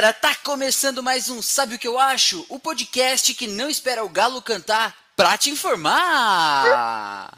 [0.00, 2.46] Galera, tá começando mais um Sabe o que eu acho?
[2.48, 7.36] O podcast que não espera o galo cantar pra te informar.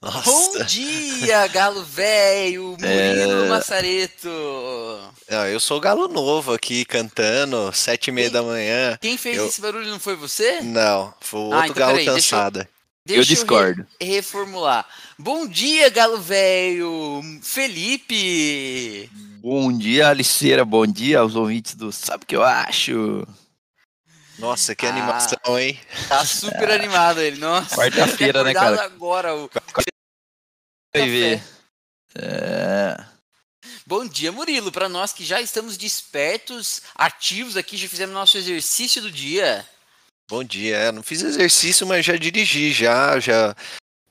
[0.00, 0.30] Nossa.
[0.30, 3.48] Bom dia, galo velho, Murilo É.
[3.48, 4.30] Massareto.
[5.28, 8.96] Ah, eu sou o galo novo aqui cantando, sete e meia da manhã.
[9.02, 10.60] Quem fez Eu- esse barulho não foi você?
[10.60, 12.68] Não, foi o Ah, outro então galo peraí, deixa eu- cansada.
[13.04, 13.84] Deixa eu discordo.
[14.00, 14.86] re- reformular.
[15.18, 19.10] Bom dia, galo velho, Felipe.
[19.48, 20.64] Bom dia, Aliceira.
[20.64, 23.24] Bom dia aos ouvintes do Sabe o que eu acho?
[24.40, 24.88] Nossa, que Ah.
[24.88, 25.78] animação, hein?
[26.08, 27.76] Tá super animado ele, nossa.
[27.76, 28.82] Quarta-feira, né, cara?
[28.82, 29.48] agora o
[30.92, 31.44] Vai ver.
[32.16, 32.96] É.
[33.86, 34.72] Bom dia, Murilo.
[34.72, 39.64] Para nós que já estamos despertos, ativos aqui, já fizemos nosso exercício do dia.
[40.28, 40.76] Bom dia.
[40.76, 43.54] É, não fiz exercício, mas já dirigi, já, já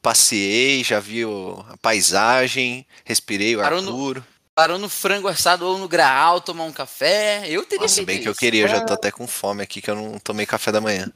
[0.02, 4.26] passei, já vi o- a paisagem, respirei o ar Parou no- puro.
[4.56, 7.44] Parou no frango assado ou no graal tomar um café.
[7.50, 9.82] Eu teria Nossa, feito bem que eu queria, eu já tô até com fome aqui
[9.82, 11.12] que eu não tomei café da manhã.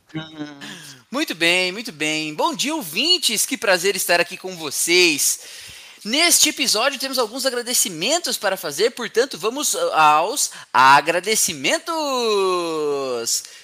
[1.10, 2.34] Muito bem, muito bem.
[2.34, 3.46] Bom dia, ouvintes.
[3.46, 5.40] Que prazer estar aqui com vocês.
[6.04, 11.94] Neste episódio temos alguns agradecimentos para fazer, portanto, vamos aos agradecimentos.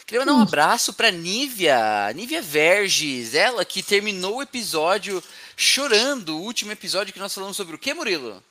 [0.07, 5.21] Queria mandar um abraço para Nívia, Nívia Verges, ela que terminou o episódio
[5.57, 8.41] chorando, o último episódio que nós falamos sobre o que, Murilo?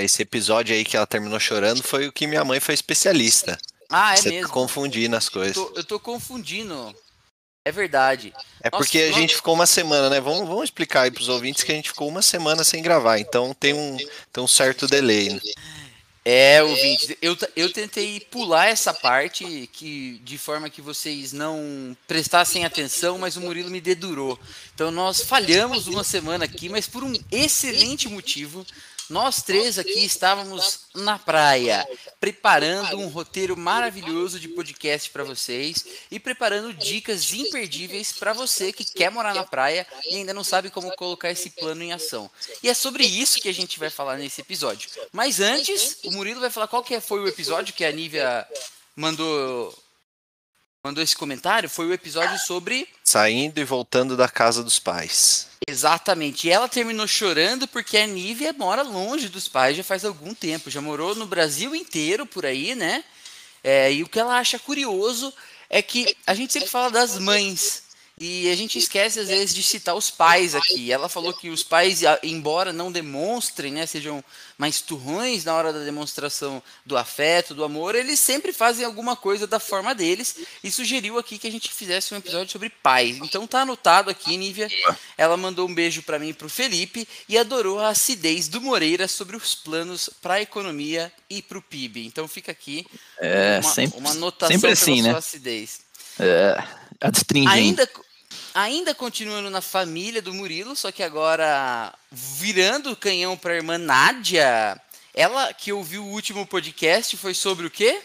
[0.00, 3.58] Esse episódio aí que ela terminou chorando foi o que minha mãe foi especialista.
[3.88, 4.48] Ah, é Você mesmo.
[4.48, 5.54] tá confundindo as Eu coisas.
[5.54, 6.94] tô, eu tô confundindo.
[7.64, 8.32] É verdade.
[8.60, 10.20] É Nossa, porque a gente ficou uma semana, né?
[10.20, 13.54] Vamos, vamos explicar aí pros ouvintes que a gente ficou uma semana sem gravar, então
[13.54, 13.96] tem um,
[14.32, 15.28] tem um certo delay.
[15.30, 15.40] né?
[16.24, 22.64] É, ouvintes, eu, eu tentei pular essa parte que de forma que vocês não prestassem
[22.64, 24.38] atenção, mas o Murilo me dedurou.
[24.72, 28.64] Então nós falhamos uma semana aqui, mas por um excelente motivo.
[29.10, 31.86] Nós três aqui estávamos na praia,
[32.20, 38.84] preparando um roteiro maravilhoso de podcast para vocês e preparando dicas imperdíveis para você que
[38.84, 42.30] quer morar na praia e ainda não sabe como colocar esse plano em ação.
[42.62, 44.88] E é sobre isso que a gente vai falar nesse episódio.
[45.12, 48.46] Mas antes, o Murilo vai falar qual que foi o episódio que a Nívia
[48.96, 49.76] mandou
[50.82, 51.70] mandou esse comentário.
[51.70, 55.46] Foi o episódio sobre Saindo e voltando da casa dos pais.
[55.68, 56.48] Exatamente.
[56.48, 60.70] E ela terminou chorando porque a Nívia mora longe dos pais já faz algum tempo.
[60.70, 63.04] Já morou no Brasil inteiro por aí, né?
[63.62, 65.30] É, e o que ela acha curioso
[65.68, 67.82] é que a gente sempre fala das mães.
[68.24, 70.92] E a gente esquece, às vezes, de citar os pais aqui.
[70.92, 74.22] Ela falou que os pais, embora não demonstrem, né, sejam
[74.56, 79.44] mais turrões na hora da demonstração do afeto, do amor, eles sempre fazem alguma coisa
[79.44, 80.36] da forma deles.
[80.62, 83.16] E sugeriu aqui que a gente fizesse um episódio sobre pais.
[83.16, 84.70] Então tá anotado aqui, Nívia.
[85.18, 89.08] Ela mandou um beijo para mim e pro Felipe e adorou a acidez do Moreira
[89.08, 92.06] sobre os planos para a economia e para o PIB.
[92.06, 92.86] Então fica aqui
[93.20, 95.18] É, uma, sempre, uma anotação sempre assim, sua né?
[95.18, 95.80] acidez.
[96.20, 96.62] É,
[97.00, 97.52] adstringente.
[97.52, 97.88] Ainda,
[98.54, 103.78] ainda continuando na família do Murilo, só que agora virando o canhão para a irmã
[103.78, 104.80] Nádia.
[105.14, 108.02] Ela que ouviu o último podcast foi sobre o quê?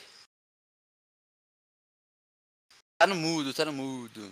[3.00, 4.30] Tá no mudo, tá no mudo.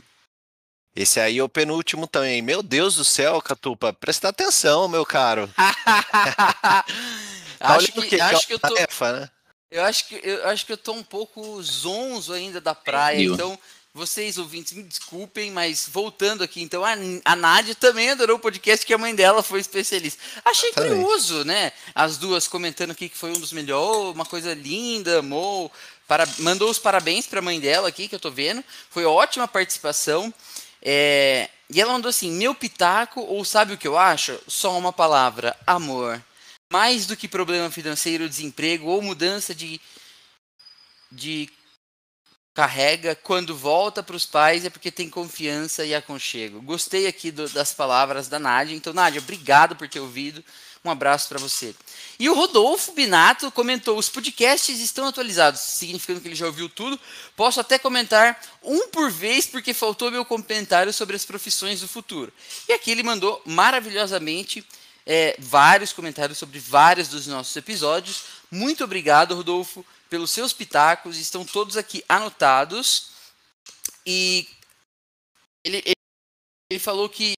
[0.96, 2.42] Esse aí é o penúltimo também.
[2.42, 5.50] Meu Deus do céu, Catupa, presta atenção, meu caro.
[7.58, 8.20] Tá acho que, quê?
[8.20, 9.30] acho que eu tô, tarefa, né?
[9.72, 13.34] eu acho que eu acho que eu tô um pouco zonzo ainda da praia, Viu?
[13.34, 13.59] então
[13.95, 18.85] vocês ouvintes me desculpem, mas voltando aqui, então a, a Nádia também adorou o podcast
[18.85, 20.22] que a mãe dela foi especialista.
[20.44, 21.01] Achei Exatamente.
[21.01, 21.72] curioso, né?
[21.95, 25.72] As duas comentando aqui que foi um dos melhores, uma coisa linda, amou,
[26.06, 28.61] para, mandou os parabéns para a mãe dela aqui que eu tô vendo.
[28.89, 30.33] Foi ótima participação.
[30.81, 34.38] É, e ela mandou assim: meu pitaco, ou sabe o que eu acho?
[34.45, 36.22] Só uma palavra: amor.
[36.69, 39.80] Mais do que problema financeiro, desemprego ou mudança de,
[41.09, 41.50] de
[42.56, 46.62] carrega, quando volta para os pais é porque tem confiança e aconchego.
[46.62, 48.74] Gostei aqui do- das palavras da Nádia.
[48.74, 50.44] Então, Nádia, obrigado por ter ouvido.
[50.84, 51.75] Um abraço para você.
[52.18, 56.98] E o Rodolfo Binato comentou: os podcasts estão atualizados, significando que ele já ouviu tudo.
[57.36, 62.31] Posso até comentar um por vez, porque faltou meu comentário sobre as profissões do futuro.
[62.69, 64.63] E aqui ele mandou maravilhosamente
[65.06, 68.22] é, vários comentários sobre vários dos nossos episódios.
[68.51, 69.84] Muito obrigado, Rodolfo,
[70.15, 71.17] pelos seus pitacos.
[71.17, 73.09] Estão todos aqui anotados.
[74.06, 74.47] E
[75.62, 75.83] ele,
[76.71, 77.33] ele, falou que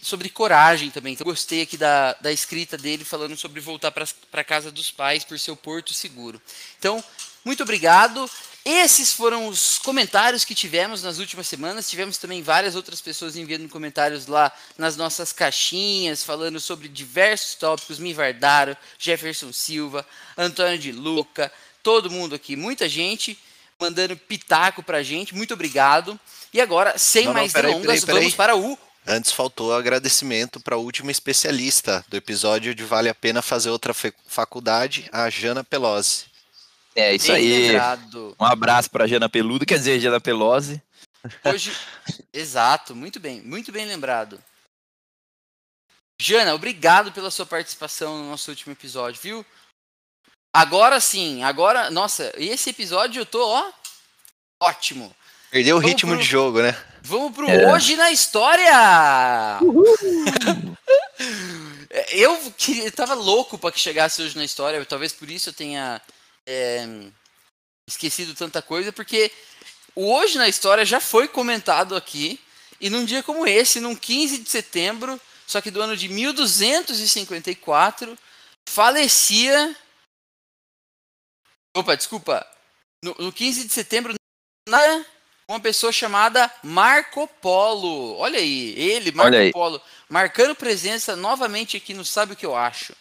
[0.00, 1.12] sobre coragem também.
[1.12, 5.22] Então, gostei aqui da, da escrita dele falando sobre voltar para a casa dos pais
[5.22, 6.40] por seu porto seguro.
[6.78, 7.04] Então,
[7.44, 8.30] muito obrigado.
[8.64, 11.90] Esses foram os comentários que tivemos nas últimas semanas.
[11.90, 17.98] Tivemos também várias outras pessoas enviando comentários lá nas nossas caixinhas, falando sobre diversos tópicos.
[17.98, 20.06] Mivardaro, Jefferson Silva,
[20.38, 23.36] Antônio de Luca, todo mundo aqui, muita gente
[23.80, 25.34] mandando pitaco pra gente.
[25.34, 26.18] Muito obrigado.
[26.52, 28.20] E agora, sem Não, não, mais peraí, delongas, peraí, peraí.
[28.20, 33.14] vamos para o Antes faltou agradecimento para a última especialista do episódio de Vale a
[33.14, 33.92] Pena Fazer Outra
[34.28, 36.31] Faculdade, a Jana Pelosi.
[36.94, 37.68] É isso aí.
[37.68, 38.36] lembrado.
[38.38, 40.82] Um abraço pra Jana Peludo, quer dizer, Jana Pelose.
[41.44, 41.76] Hoje,
[42.32, 44.42] exato, muito bem, muito bem lembrado.
[46.20, 49.46] Jana, obrigado pela sua participação no nosso último episódio, viu?
[50.54, 53.72] Agora sim, agora, nossa, e esse episódio eu tô, ó,
[54.62, 55.14] ótimo.
[55.50, 56.76] Perdeu o Vamos ritmo pro- de jogo, né?
[57.02, 57.72] Vamos pro É.
[57.72, 59.58] Hoje na História!
[62.12, 65.54] eu queria, eu tava louco para que chegasse Hoje na História, talvez por isso eu
[65.54, 66.00] tenha
[66.46, 66.84] é,
[67.88, 69.30] esquecido tanta coisa, porque
[69.94, 72.40] o Hoje na História já foi comentado aqui,
[72.80, 78.18] e num dia como esse, num 15 de setembro, só que do ano de 1254,
[78.68, 79.76] falecia.
[81.76, 82.46] Opa, desculpa.
[83.04, 84.14] No, no 15 de setembro,
[84.68, 85.04] na
[85.48, 88.16] uma pessoa chamada Marco Polo.
[88.16, 89.52] Olha aí, ele, Marco aí.
[89.52, 92.94] Polo, marcando presença novamente aqui no Sabe o que eu acho.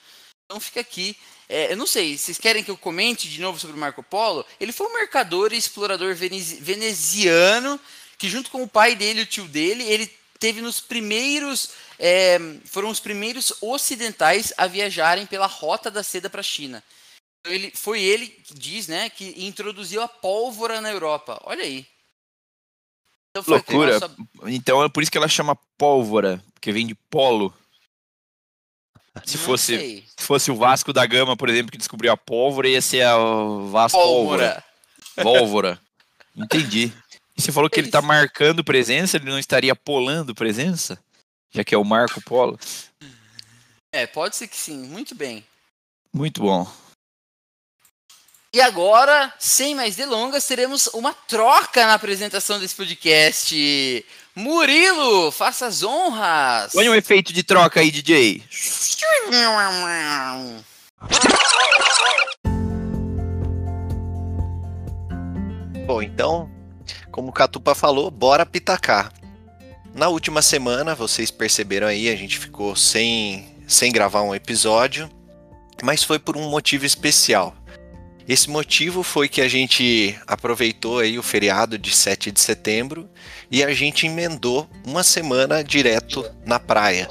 [0.45, 1.15] Então fica aqui.
[1.53, 4.45] É, eu não sei, vocês querem que eu comente de novo sobre o Marco Polo?
[4.57, 7.77] Ele foi um mercador e explorador venezi- veneziano
[8.18, 10.07] que junto com o pai dele e o tio dele, ele
[10.39, 16.39] teve nos primeiros, é, foram os primeiros ocidentais a viajarem pela rota da seda para
[16.39, 16.81] a China.
[17.42, 21.38] Então, Ele, foi ele que diz, né, que introduziu a pólvora na Europa.
[21.44, 21.86] Olha aí.
[23.36, 24.00] Então Loucura.
[24.00, 24.15] nossa-
[24.48, 27.53] Então é por isso que ela chama pólvora, porque vem de polo.
[29.25, 30.05] Se não fosse, sei.
[30.17, 33.15] se fosse o Vasco da Gama, por exemplo, que descobriu a pólvora, ia ser a
[33.69, 34.63] Vasco pólvora.
[35.21, 35.79] Pólvora.
[36.35, 36.91] Entendi.
[37.37, 40.97] E você falou que ele Eles- tá marcando presença, ele não estaria polando presença?
[41.53, 42.57] Já que é o Marco Polo.
[43.91, 44.77] É, pode ser que sim.
[44.87, 45.45] Muito bem.
[46.13, 46.65] Muito bom.
[48.53, 54.05] E agora, sem mais delongas, teremos uma troca na apresentação desse podcast.
[54.35, 56.71] Murilo, faça as honras.
[56.73, 58.43] Põe um efeito de troca aí, DJ.
[65.85, 66.49] Bom, então,
[67.11, 69.11] como o Catupa falou, bora pitacar.
[69.93, 75.09] Na última semana, vocês perceberam aí, a gente ficou sem, sem gravar um episódio,
[75.83, 77.53] mas foi por um motivo especial.
[78.27, 83.09] Esse motivo foi que a gente aproveitou aí o feriado de 7 de setembro
[83.49, 87.09] e a gente emendou uma semana direto na praia.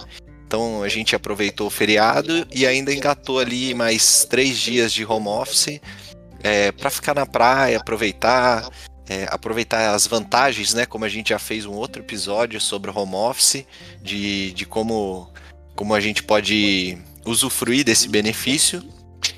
[0.50, 5.28] Então a gente aproveitou o feriado e ainda engatou ali mais três dias de home
[5.28, 5.80] office
[6.42, 8.68] é, para ficar na praia, aproveitar,
[9.08, 10.84] é, aproveitar as vantagens, né?
[10.86, 13.64] Como a gente já fez um outro episódio sobre home office,
[14.02, 15.32] de, de como,
[15.76, 18.82] como a gente pode usufruir desse benefício.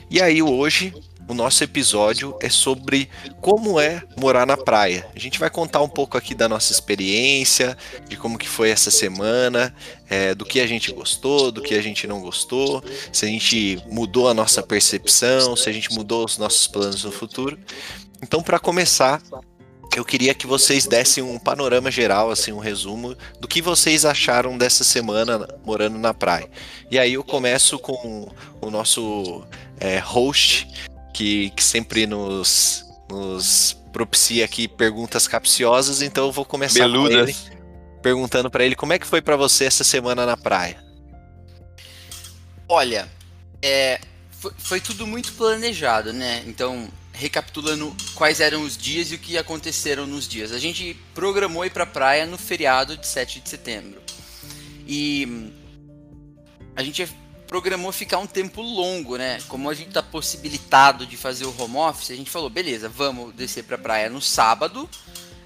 [0.09, 0.95] E aí hoje
[1.33, 3.09] o nosso episódio é sobre
[3.41, 5.09] como é morar na praia.
[5.17, 7.77] A gente vai contar um pouco aqui da nossa experiência,
[8.07, 9.75] de como que foi essa semana,
[10.11, 13.83] é, do que a gente gostou, do que a gente não gostou, se a gente
[13.91, 17.59] mudou a nossa percepção, se a gente mudou os nossos planos no futuro.
[18.23, 19.23] Então, para começar,
[19.97, 24.59] eu queria que vocês dessem um panorama geral, assim, um resumo do que vocês acharam
[24.59, 26.49] dessa semana morando na praia.
[26.91, 29.45] E aí eu começo com o nosso
[29.81, 30.69] é, host,
[31.13, 37.37] que, que sempre nos, nos propicia aqui perguntas capciosas, então eu vou começar com ele,
[38.03, 40.83] perguntando para ele como é que foi para você essa semana na praia.
[42.69, 43.09] Olha,
[43.61, 44.01] é,
[44.31, 46.43] foi, foi tudo muito planejado, né?
[46.47, 50.53] Então, recapitulando quais eram os dias e o que aconteceram nos dias.
[50.53, 54.01] A gente programou ir pra praia no feriado de 7 de setembro.
[54.87, 55.53] E hum,
[56.75, 57.07] a gente
[57.53, 59.39] programou ficar um tempo longo, né?
[59.47, 63.35] Como a gente tá possibilitado de fazer o home office, a gente falou, beleza, vamos
[63.35, 64.89] descer pra praia no sábado.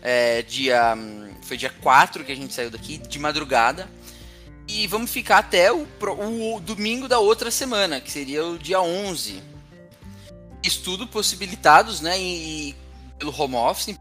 [0.01, 0.97] É, dia,
[1.43, 3.91] foi dia 4 que a gente saiu daqui, de madrugada.
[4.69, 9.43] E vamos ficar até o, o domingo da outra semana, que seria o dia 11.
[10.63, 12.77] Estudo possibilitados, né, e,
[13.19, 13.99] pelo home office, em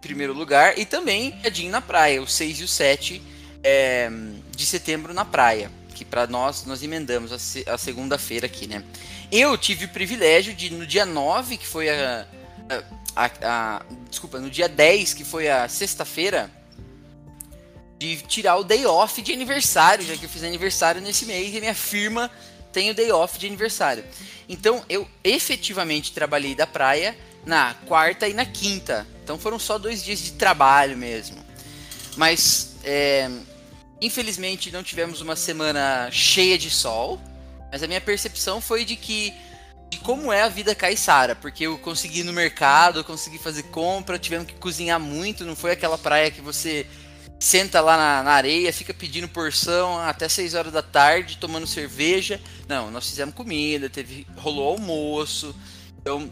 [0.00, 3.22] primeiro lugar, e também Edinho na praia, o 6 e o 7
[3.62, 4.10] é,
[4.54, 8.82] de setembro na praia, que para nós, nós emendamos a, se- a segunda-feira aqui, né.
[9.30, 12.26] Eu tive o privilégio de, no dia 9, que foi a,
[13.16, 16.50] a, a- desculpa, no dia 10, que foi a sexta-feira,
[17.98, 21.60] de tirar o day off de aniversário, já que eu fiz aniversário nesse mês e
[21.60, 22.30] minha firma
[22.72, 24.04] tenho day off de aniversário.
[24.48, 27.16] Então eu efetivamente trabalhei da praia
[27.46, 29.06] na quarta e na quinta.
[29.22, 31.36] Então foram só dois dias de trabalho mesmo.
[32.16, 33.30] Mas é,
[34.02, 37.20] infelizmente não tivemos uma semana cheia de sol.
[37.70, 39.32] Mas a minha percepção foi de que
[39.88, 44.18] de como é a vida caiçara, porque eu consegui ir no mercado, consegui fazer compra,
[44.18, 46.86] tivemos que cozinhar muito, não foi aquela praia que você
[47.38, 52.40] senta lá na, na, areia, fica pedindo porção até 6 horas da tarde, tomando cerveja.
[52.66, 55.54] Não, nós fizemos comida, teve rolou almoço.
[56.00, 56.30] Então,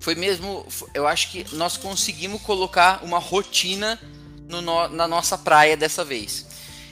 [0.00, 4.00] foi mesmo, eu acho que nós conseguimos colocar uma rotina
[4.48, 6.46] no, na nossa praia dessa vez.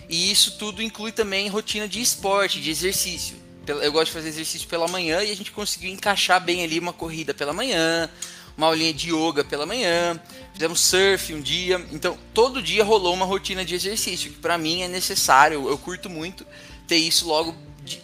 [0.08, 4.68] E isso tudo inclui também rotina de esporte, de exercício eu gosto de fazer exercício
[4.68, 8.08] pela manhã e a gente conseguiu encaixar bem ali uma corrida pela manhã,
[8.56, 10.20] uma aulinha de yoga pela manhã,
[10.52, 11.84] fizemos surf um dia.
[11.92, 16.08] Então, todo dia rolou uma rotina de exercício, que para mim é necessário, eu curto
[16.08, 16.46] muito
[16.86, 17.54] ter isso logo,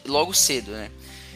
[0.04, 0.90] logo cedo, né?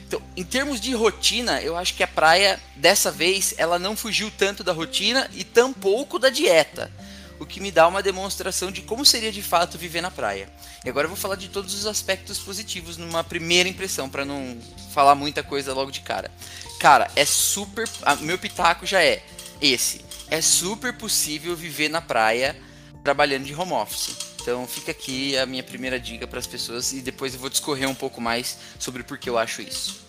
[0.06, 4.30] Então, em termos de rotina, eu acho que a praia, dessa vez, ela não fugiu
[4.37, 6.92] tanto da rotina e tampouco da dieta
[7.38, 10.49] o que me dá uma demonstração de como seria de fato viver na praia.
[10.85, 14.59] E agora eu vou falar de todos os aspectos positivos numa primeira impressão, para não
[14.93, 16.31] falar muita coisa logo de cara.
[16.78, 17.88] Cara, é super.
[18.21, 19.23] meu pitaco já é
[19.61, 20.05] esse.
[20.28, 22.57] É super possível viver na praia
[23.02, 24.16] trabalhando de home office.
[24.40, 27.88] Então fica aqui a minha primeira dica para as pessoas e depois eu vou discorrer
[27.88, 30.05] um pouco mais sobre por que eu acho isso.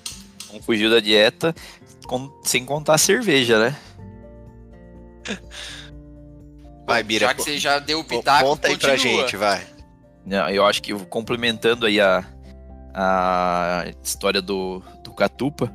[0.52, 1.56] Não fugiu da dieta
[2.44, 3.76] sem contar a cerveja, né?
[6.88, 7.28] Vai, Bira.
[7.28, 9.62] Já que você já deu o pitaco, conta aí pra gente, vai.
[10.54, 12.24] Eu acho que complementando aí a,
[12.94, 15.72] a história do, do Catupa,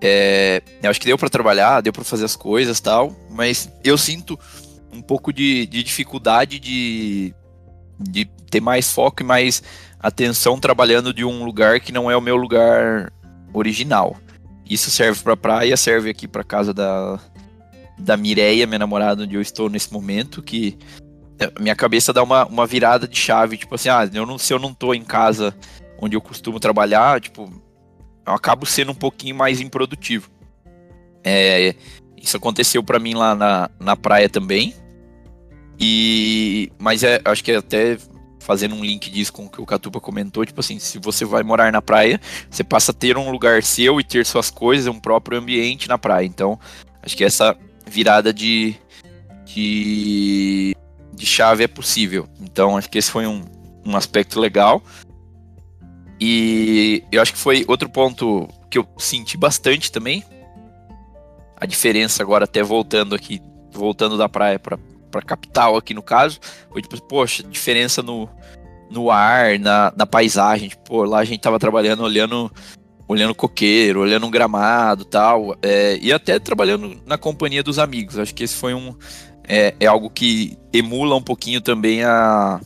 [0.00, 3.98] é, eu acho que deu para trabalhar, deu para fazer as coisas tal, mas eu
[3.98, 4.38] sinto
[4.90, 7.34] um pouco de, de dificuldade de,
[7.98, 9.62] de ter mais foco e mais
[10.00, 13.12] atenção trabalhando de um lugar que não é o meu lugar
[13.52, 14.16] original.
[14.68, 17.20] Isso serve para praia, serve aqui para casa da,
[17.98, 20.78] da Mireia, minha namorada, onde eu estou nesse momento, que
[21.60, 24.58] minha cabeça dá uma, uma virada de chave, tipo assim, ah, eu não, se eu
[24.58, 25.54] não tô em casa
[25.98, 27.50] onde eu costumo trabalhar, tipo,
[28.26, 30.30] eu acabo sendo um pouquinho mais improdutivo.
[31.22, 31.74] É,
[32.20, 34.74] isso aconteceu para mim lá na, na praia também.
[35.78, 37.98] E mas é, acho que é até
[38.38, 41.42] fazendo um link disso com o que o Catupa comentou, tipo assim, se você vai
[41.42, 42.20] morar na praia,
[42.50, 45.96] você passa a ter um lugar seu e ter suas coisas, um próprio ambiente na
[45.96, 46.26] praia.
[46.26, 46.58] Então,
[47.02, 48.74] acho que essa virada de,
[49.44, 50.76] de,
[51.12, 52.28] de chave é possível.
[52.40, 53.44] Então, acho que esse foi um,
[53.84, 54.82] um aspecto legal.
[56.20, 60.24] E eu acho que foi outro ponto que eu senti bastante também.
[61.56, 63.40] A diferença agora, até voltando aqui,
[63.72, 64.78] voltando da praia para
[65.14, 66.40] para capital aqui no caso,
[66.72, 68.28] foi tipo, poxa, diferença no,
[68.90, 70.70] no ar, na, na paisagem.
[70.70, 72.50] Tipo, lá a gente tava trabalhando olhando
[73.06, 78.18] olhando coqueiro, olhando um gramado tal, é, e até trabalhando na companhia dos amigos.
[78.18, 78.94] Acho que esse foi um
[79.46, 82.60] é, é, algo que emula um pouquinho também a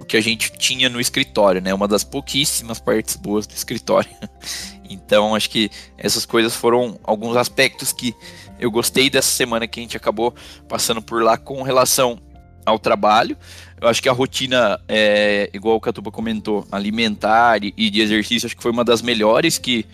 [0.00, 1.72] o que a gente tinha no escritório, né?
[1.72, 4.10] Uma das pouquíssimas partes boas do escritório.
[4.88, 8.14] então, acho que essas coisas foram alguns aspectos que
[8.58, 10.34] eu gostei dessa semana que a gente acabou
[10.68, 12.18] passando por lá com relação
[12.64, 13.36] ao trabalho.
[13.80, 18.56] Eu acho que a rotina, é, igual o Catuba comentou, alimentar e de exercício, acho
[18.56, 19.84] que foi uma das melhores que,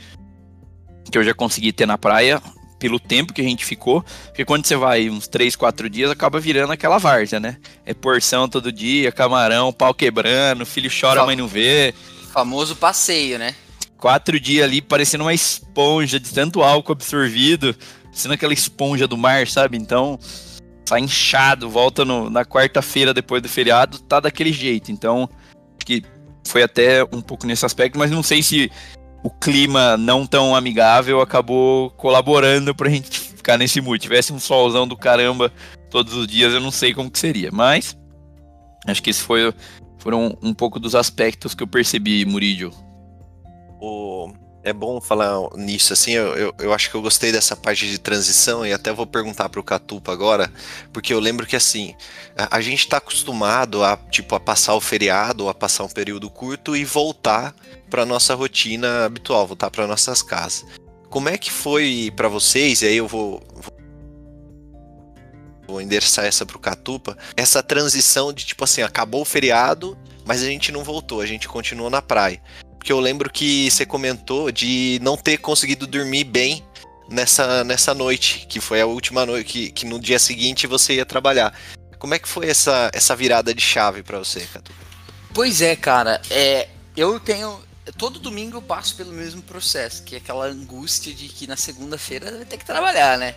[1.10, 2.40] que eu já consegui ter na praia,
[2.80, 4.02] pelo tempo que a gente ficou.
[4.26, 7.58] Porque quando você vai uns 3, 4 dias, acaba virando aquela várzea, né?
[7.84, 11.94] É porção todo dia, camarão, pau quebrando, filho chora, mãe não vê.
[12.32, 13.54] Famoso passeio, né?
[13.98, 17.76] Quatro dias ali parecendo uma esponja de tanto álcool absorvido,
[18.10, 19.76] sendo aquela esponja do mar, sabe?
[19.76, 20.18] Então,
[20.84, 24.90] tá inchado, volta no, na quarta-feira depois do feriado, tá daquele jeito.
[24.90, 25.28] Então,
[25.76, 26.02] acho que
[26.46, 28.70] foi até um pouco nesse aspecto, mas não sei se
[29.22, 34.00] o clima não tão amigável acabou colaborando pra gente ficar nesse mood.
[34.00, 35.52] Tivesse um solzão do caramba
[35.90, 37.50] todos os dias, eu não sei como que seria.
[37.52, 37.96] Mas
[38.86, 39.52] acho que esse foi,
[39.98, 42.70] foram um pouco dos aspectos que eu percebi, Murídio.
[43.80, 47.88] O é bom falar nisso, assim, eu, eu, eu, acho que eu gostei dessa parte
[47.88, 50.52] de transição e até vou perguntar para o Catupa agora,
[50.92, 51.94] porque eu lembro que, assim,
[52.36, 55.88] a, a gente está acostumado a, tipo, a passar o feriado, ou a passar um
[55.88, 57.54] período curto e voltar
[57.88, 60.66] para nossa rotina habitual, voltar para nossas casas.
[61.08, 63.72] Como é que foi para vocês, e aí eu vou, vou,
[65.66, 70.42] vou endereçar essa para o Catupa, essa transição de, tipo assim, acabou o feriado, mas
[70.42, 72.42] a gente não voltou, a gente continuou na praia.
[72.80, 76.64] Porque eu lembro que você comentou de não ter conseguido dormir bem
[77.10, 81.04] nessa, nessa noite, que foi a última noite, que, que no dia seguinte você ia
[81.04, 81.52] trabalhar.
[81.98, 84.72] Como é que foi essa, essa virada de chave para você, Catu?
[85.34, 86.22] Pois é, cara.
[86.30, 87.60] É, eu tenho.
[87.98, 92.30] todo domingo eu passo pelo mesmo processo, que é aquela angústia de que na segunda-feira
[92.30, 93.34] vai ter que trabalhar, né?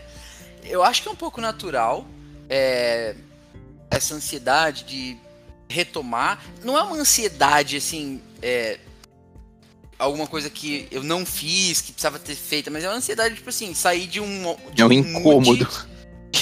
[0.63, 2.07] Eu acho que é um pouco natural
[2.49, 3.13] é,
[3.91, 5.17] essa ansiedade de
[5.67, 6.41] retomar.
[6.63, 8.21] Não é uma ansiedade assim.
[8.41, 8.79] É,
[9.97, 13.49] alguma coisa que eu não fiz, que precisava ter feita, mas é uma ansiedade, tipo
[13.49, 14.55] assim, sair de um.
[14.73, 15.67] De é um, um incômodo.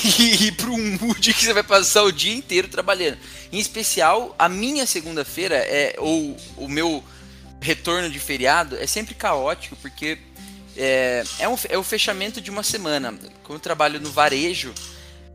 [0.03, 3.19] E ir para um mood que você vai passar o dia inteiro trabalhando.
[3.51, 7.03] Em especial, a minha segunda-feira, é, ou o meu
[7.61, 10.17] retorno de feriado, é sempre caótico, porque
[10.75, 13.13] é, é, um, é o fechamento de uma semana.
[13.43, 14.73] Como eu trabalho no varejo,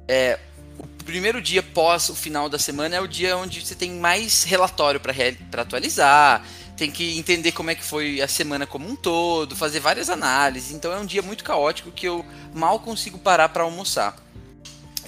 [0.08, 0.38] é,
[0.78, 4.44] o primeiro dia pós o final da semana é o dia onde você tem mais
[4.44, 6.44] relatório para atualizar,
[6.76, 10.72] tem que entender como é que foi a semana como um todo, fazer várias análises.
[10.72, 14.16] Então é um dia muito caótico que eu mal consigo parar para almoçar.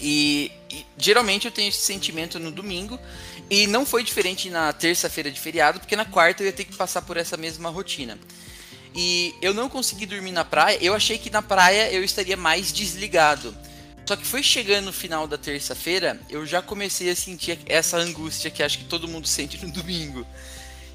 [0.01, 2.99] E, e, geralmente eu tenho esse sentimento no domingo
[3.51, 6.77] e não foi diferente na terça-feira de feriado, porque na quarta eu ia ter que
[6.77, 8.19] passar por essa mesma rotina.
[8.95, 10.79] E eu não consegui dormir na praia.
[10.81, 13.55] Eu achei que na praia eu estaria mais desligado.
[14.07, 18.51] Só que foi chegando no final da terça-feira, eu já comecei a sentir essa angústia
[18.51, 20.27] que acho que todo mundo sente no domingo.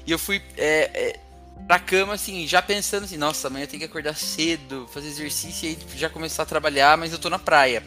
[0.06, 1.20] E eu fui é, é,
[1.66, 5.66] pra cama, assim, já pensando assim, nossa, amanhã eu tenho que acordar cedo, fazer exercício
[5.66, 7.82] e aí tipo, já começar a trabalhar, mas eu tô na praia.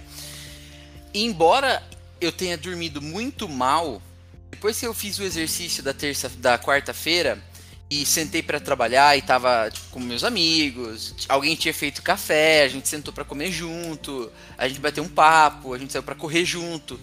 [1.14, 1.84] E embora
[2.20, 4.02] eu tenha dormido muito mal,
[4.50, 7.42] depois que eu fiz o exercício da terça, da quarta-feira
[7.90, 12.68] e sentei para trabalhar e tava tipo, com meus amigos, alguém tinha feito café, a
[12.68, 16.44] gente sentou para comer junto, a gente bateu um papo, a gente saiu para correr
[16.44, 17.00] junto.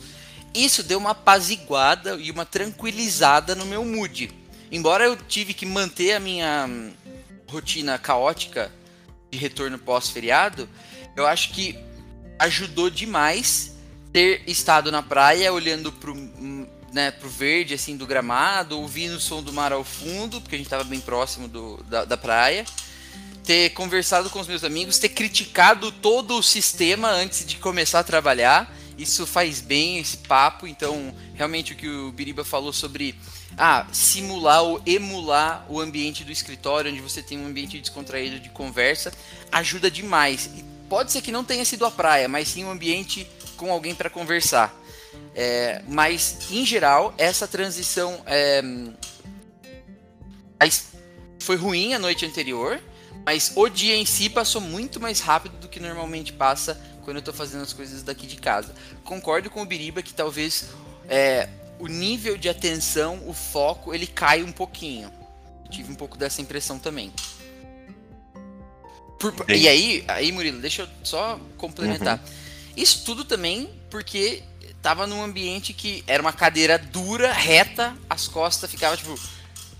[0.53, 4.44] Isso deu uma apaziguada e uma tranquilizada no meu mood
[4.75, 6.93] embora eu tive que manter a minha hum,
[7.49, 8.73] rotina caótica
[9.31, 10.69] de retorno pós-feriado,
[11.17, 11.79] eu acho que
[12.41, 13.77] ajudou demais
[14.13, 19.21] ter estado na praia olhando pro, hum, né, pro verde assim do gramado, ouvindo o
[19.21, 22.65] som do mar ao fundo, porque a gente estava bem próximo do, da, da praia,
[23.45, 28.05] ter conversado com os meus amigos, ter criticado todo o sistema antes de começar a
[28.05, 28.75] trabalhar.
[28.99, 33.15] Isso faz bem esse papo, então realmente o que o Biriba falou sobre
[33.57, 38.51] ah, simular ou emular o ambiente do escritório, onde você tem um ambiente descontraído de
[38.51, 39.13] conversa,
[39.53, 40.51] ajuda demais.
[40.57, 43.95] E pode ser que não tenha sido a praia, mas sim um ambiente com alguém
[43.95, 44.75] para conversar.
[45.35, 48.63] É, mas, em geral, essa transição é,
[51.41, 52.81] foi ruim a noite anterior,
[53.25, 57.21] mas o dia em si passou muito mais rápido do que normalmente passa quando eu
[57.21, 58.75] estou fazendo as coisas daqui de casa.
[59.05, 60.71] Concordo com o Biriba que talvez
[61.09, 61.49] é,
[61.85, 65.13] o nível de atenção, o foco, ele cai um pouquinho.
[65.69, 67.13] Tive um pouco dessa impressão também.
[69.19, 72.17] Por, e aí, aí, Murilo, deixa eu só complementar.
[72.17, 72.25] Uhum.
[72.75, 74.43] Isso tudo também porque
[74.81, 79.21] tava num ambiente que era uma cadeira dura, reta, as costas ficavam, tipo,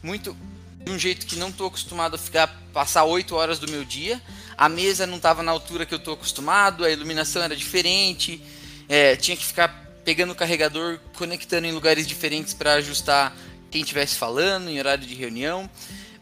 [0.03, 0.37] muito.
[0.85, 4.21] De um jeito que não tô acostumado a ficar, passar 8 horas do meu dia.
[4.59, 8.43] A mesa não tava na altura que eu tô acostumado, a iluminação era diferente,
[8.91, 13.35] é, tinha que ficar pegando o carregador, conectando em lugares diferentes para ajustar
[13.71, 15.69] quem estivesse falando em horário de reunião.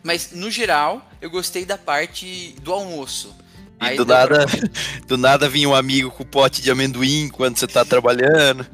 [0.02, 3.34] Mas no geral, eu gostei da parte do almoço.
[3.80, 4.68] E Aí do nada, pra...
[5.06, 8.66] do nada vinha um amigo com pote de amendoim quando você tá trabalhando.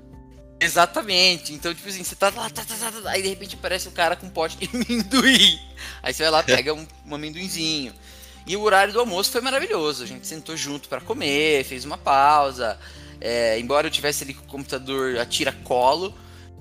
[0.60, 1.52] Exatamente.
[1.52, 3.92] Então, tipo assim, você tá lá, tá, tá, tá, tá, aí de repente aparece um
[3.92, 5.58] cara com um pote de amendoim.
[6.02, 7.94] Aí você vai lá, pega um, um amendoinzinho.
[8.46, 10.02] E o horário do almoço foi maravilhoso.
[10.02, 12.78] A gente sentou junto para comer, fez uma pausa.
[13.20, 16.14] É, embora eu tivesse ali com o computador a tira-colo,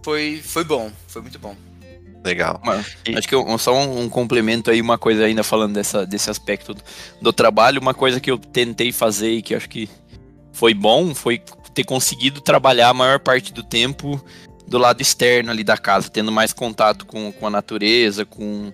[0.04, 1.56] foi, foi bom, foi muito bom.
[2.24, 2.62] Legal.
[3.15, 6.74] acho que eu, só um, um, complemento aí, uma coisa ainda falando dessa, desse aspecto
[6.74, 6.84] do,
[7.22, 9.89] do, trabalho, uma coisa que eu tentei fazer e que acho que
[10.52, 11.41] foi bom, foi
[11.74, 14.22] ter conseguido trabalhar a maior parte do tempo
[14.67, 18.74] do lado externo ali da casa, tendo mais contato com, com a natureza, com,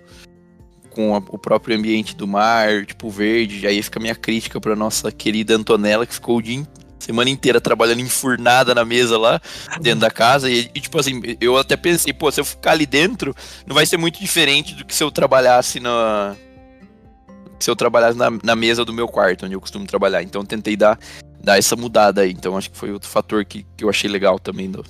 [0.90, 3.66] com a, o próprio ambiente do mar, tipo verde.
[3.66, 6.56] Aí fica a minha crítica para nossa querida Antonella, que ficou o dia
[7.04, 9.40] semana inteira trabalhando enfurnada na mesa lá,
[9.80, 10.50] dentro da casa.
[10.50, 13.34] E, e, tipo assim, eu até pensei, pô, se eu ficar ali dentro,
[13.66, 16.34] não vai ser muito diferente do que se eu trabalhasse na.
[17.60, 20.22] Se eu trabalhasse na, na mesa do meu quarto, onde eu costumo trabalhar.
[20.22, 20.98] Então tentei dar,
[21.40, 22.30] dar essa mudada aí.
[22.30, 24.84] Então acho que foi outro fator que, que eu achei legal também do,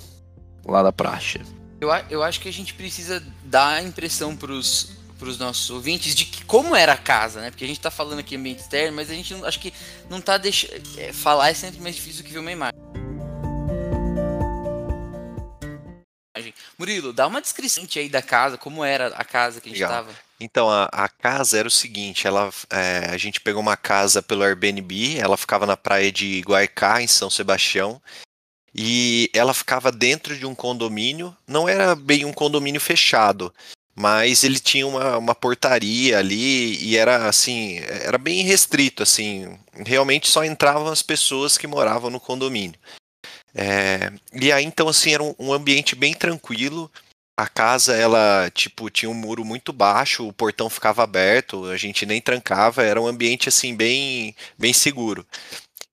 [0.64, 1.40] lá da praxe.
[1.80, 6.14] Eu, eu acho que a gente precisa dar a impressão pros para os nossos ouvintes
[6.14, 7.50] de que, como era a casa, né?
[7.50, 9.72] Porque a gente está falando aqui ambiente externo, mas a gente não, acho que
[10.10, 10.74] não está deixando.
[10.98, 12.74] É, falar é sempre mais difícil do que ver uma imagem.
[16.78, 20.12] Murilo, dá uma descrição aí da casa, como era a casa que a gente estava.
[20.40, 24.42] Então, a, a, casa era o seguinte, ela, é, a gente pegou uma casa pelo
[24.42, 28.02] Airbnb, ela ficava na praia de Guaicá, em São Sebastião,
[28.74, 33.54] e ela ficava dentro de um condomínio, não era bem um condomínio fechado,
[33.94, 40.28] mas ele tinha uma, uma portaria ali e era assim, era bem restrito, assim, realmente
[40.28, 42.78] só entravam as pessoas que moravam no condomínio.
[43.54, 46.90] É, e aí então assim era um, um ambiente bem tranquilo.
[47.36, 52.04] A casa ela tipo tinha um muro muito baixo, o portão ficava aberto, a gente
[52.06, 55.24] nem trancava, era um ambiente assim bem bem seguro.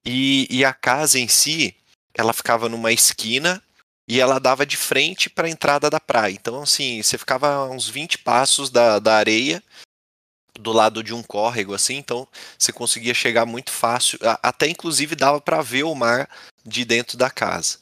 [0.04, 1.76] E, e a casa em si,
[2.14, 3.62] ela ficava numa esquina
[4.12, 6.34] e ela dava de frente para a entrada da praia.
[6.34, 9.62] Então, assim, você ficava a uns 20 passos da, da areia,
[10.60, 15.40] do lado de um córrego, assim, então você conseguia chegar muito fácil, até inclusive dava
[15.40, 16.28] para ver o mar
[16.62, 17.78] de dentro da casa.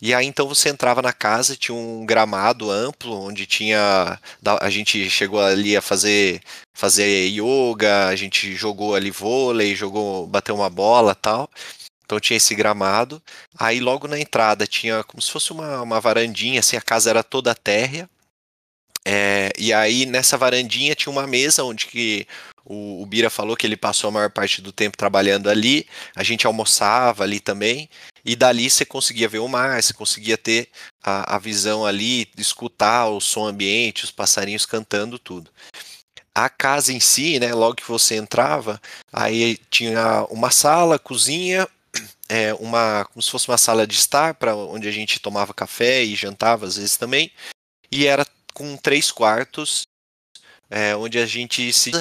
[0.00, 4.18] E aí então você entrava na casa, tinha um gramado amplo onde tinha
[4.60, 6.40] a gente chegou ali a fazer
[6.74, 11.50] fazer yoga, a gente jogou ali vôlei, jogou bateu uma bola, tal.
[12.06, 13.20] Então tinha esse gramado.
[13.58, 17.22] Aí logo na entrada tinha como se fosse uma, uma varandinha, assim, a casa era
[17.22, 18.08] toda térrea.
[19.04, 22.26] É, e aí nessa varandinha tinha uma mesa onde que
[22.64, 25.86] o, o, Bira falou que ele passou a maior parte do tempo trabalhando ali.
[26.14, 27.88] A gente almoçava ali também.
[28.24, 30.68] E dali você conseguia ver o mar, você conseguia ter
[31.02, 35.50] a, a visão ali, escutar o som ambiente, os passarinhos cantando, tudo
[36.36, 38.78] a casa em si, né, logo que você entrava,
[39.10, 41.66] aí tinha uma sala, cozinha,
[42.28, 46.02] é, uma como se fosse uma sala de estar para onde a gente tomava café
[46.02, 47.30] e jantava às vezes também.
[47.90, 49.82] E era com três quartos
[50.70, 51.92] é, onde a gente se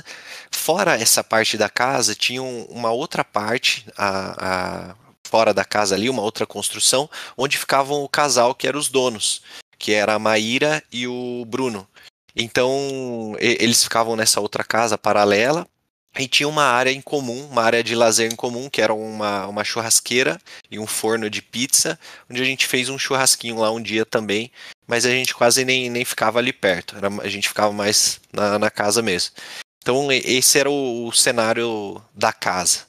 [0.52, 4.96] fora essa parte da casa tinha uma outra parte a, a,
[5.28, 9.44] fora da casa ali uma outra construção onde ficavam o casal que eram os donos
[9.78, 11.88] que era a Maíra e o Bruno.
[12.36, 15.68] Então eles ficavam nessa outra casa paralela
[16.18, 19.48] e tinha uma área em comum, uma área de lazer em comum, que era uma,
[19.48, 20.40] uma churrasqueira
[20.72, 22.00] e um forno de pizza,
[22.30, 24.52] onde a gente fez um churrasquinho lá um dia também,
[24.88, 28.58] mas a gente quase nem, nem ficava ali perto, era, a gente ficava mais na,
[28.58, 29.32] na casa mesmo.
[29.82, 32.88] Então esse era o, o cenário da casa.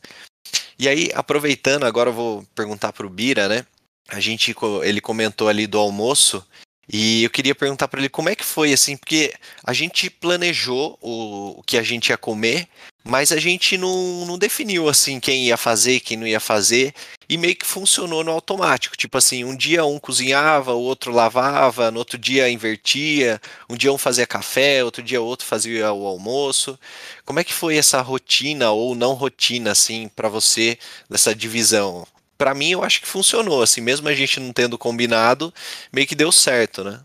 [0.79, 3.67] E aí, aproveitando, agora eu vou perguntar para o Bira, né?
[4.09, 6.47] A gente, ele comentou ali do almoço,
[6.91, 9.35] e eu queria perguntar para ele como é que foi, assim, porque
[9.65, 12.69] a gente planejou o, o que a gente ia comer,
[13.07, 16.92] mas a gente não, não definiu, assim, quem ia fazer, quem não ia fazer,
[17.29, 18.97] e meio que funcionou no automático.
[18.97, 23.40] Tipo assim, um dia um cozinhava, o outro lavava, no outro dia invertia,
[23.71, 26.77] um dia um fazia café, outro dia outro fazia o almoço.
[27.25, 30.77] Como é que foi essa rotina ou não rotina, assim, para você,
[31.09, 32.07] dessa divisão?
[32.38, 35.53] para mim eu acho que funcionou, assim, mesmo a gente não tendo combinado,
[35.92, 37.01] meio que deu certo, né?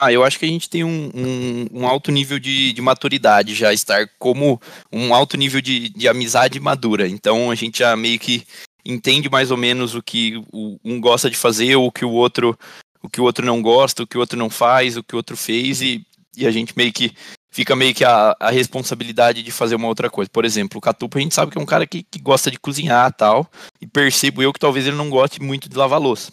[0.00, 3.54] Ah, eu acho que a gente tem um, um, um alto nível de, de, maturidade
[3.54, 4.60] já, estar como
[4.92, 7.08] um alto nível de, de amizade madura.
[7.08, 8.46] Então a gente já meio que
[8.86, 12.56] entende mais ou menos o que o, um gosta de fazer, o que o outro
[13.02, 15.16] o que o outro não gosta, o que o outro não faz, o que o
[15.16, 16.04] outro fez, e,
[16.36, 17.12] e a gente meio que
[17.50, 20.30] fica meio que a, a responsabilidade de fazer uma outra coisa.
[20.30, 22.58] Por exemplo, o Catupa a gente sabe que é um cara que, que gosta de
[22.58, 26.32] cozinhar tal, e percebo eu que talvez ele não goste muito de lavar louça.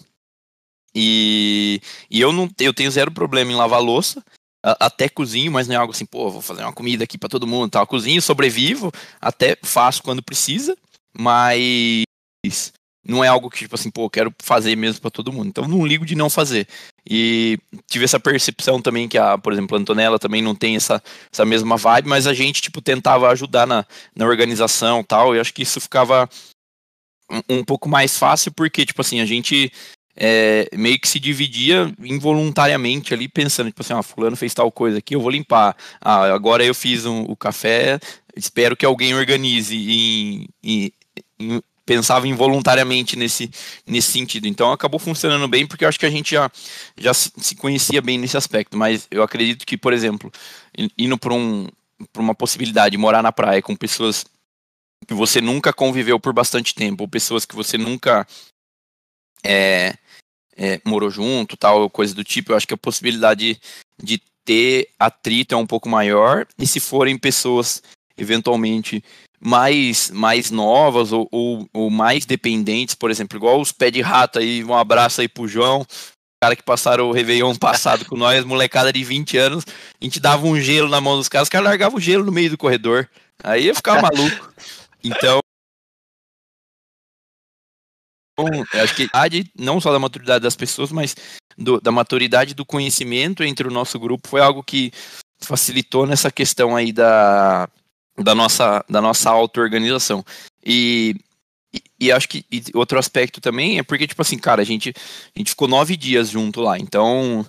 [0.95, 4.23] E, e eu não eu tenho zero problema em lavar louça,
[4.63, 7.45] até cozinho, mas não é algo assim, pô, vou fazer uma comida aqui para todo
[7.45, 7.86] mundo, tal.
[7.86, 10.75] Cozinho, sobrevivo, até faço quando precisa,
[11.15, 12.03] mas
[13.08, 15.49] não é algo que, tipo assim, pô, quero fazer mesmo para todo mundo.
[15.49, 16.67] Então não ligo de não fazer.
[17.08, 21.01] E tive essa percepção também que a, por exemplo, a Antonella também não tem essa,
[21.31, 25.36] essa mesma vibe, mas a gente, tipo, tentava ajudar na, na organização tal.
[25.36, 26.27] E acho que isso ficava
[27.29, 29.71] um, um pouco mais fácil, porque, tipo assim, a gente
[30.15, 34.99] é, meio que se dividia involuntariamente ali, pensando, tipo assim, ah, fulano fez tal coisa
[34.99, 35.75] aqui, eu vou limpar.
[35.99, 37.99] Ah, agora eu fiz um, o café,
[38.36, 39.75] espero que alguém organize.
[39.75, 40.93] E, e,
[41.39, 43.49] e pensava involuntariamente nesse,
[43.86, 44.47] nesse sentido.
[44.47, 46.49] Então acabou funcionando bem porque eu acho que a gente já,
[46.97, 48.75] já se conhecia bem nesse aspecto.
[48.78, 50.32] Mas eu acredito que, por exemplo,
[50.97, 51.67] indo para um,
[52.17, 54.25] uma possibilidade de morar na praia com pessoas
[55.08, 58.25] que você nunca conviveu por bastante tempo, ou pessoas que você nunca
[59.43, 59.95] é,
[60.57, 63.59] é, morou junto, tal, coisa do tipo, eu acho que a possibilidade
[64.01, 66.45] de ter atrito é um pouco maior.
[66.57, 67.81] E se forem pessoas
[68.17, 69.03] eventualmente
[69.39, 74.39] mais, mais novas ou, ou, ou, mais dependentes, por exemplo, igual os pé de rato
[74.39, 75.85] aí, um abraço aí pro João,
[76.41, 80.45] cara que passaram o Réveillon passado com nós, molecada de 20 anos, a gente dava
[80.45, 83.09] um gelo na mão dos caras, os caras largavam o gelo no meio do corredor.
[83.43, 84.53] Aí ia ficar maluco.
[85.07, 85.37] Então,
[88.38, 89.10] eu acho que
[89.58, 91.15] não só da maturidade das pessoas, mas
[91.58, 94.91] do, da maturidade do conhecimento entre o nosso grupo foi algo que
[95.39, 97.69] facilitou nessa questão aí da,
[98.17, 100.24] da nossa, da nossa auto-organização.
[100.65, 101.15] E,
[101.74, 104.93] e, e, acho que e outro aspecto também é porque, tipo assim, cara, a gente,
[105.36, 107.45] a gente ficou nove dias junto lá, então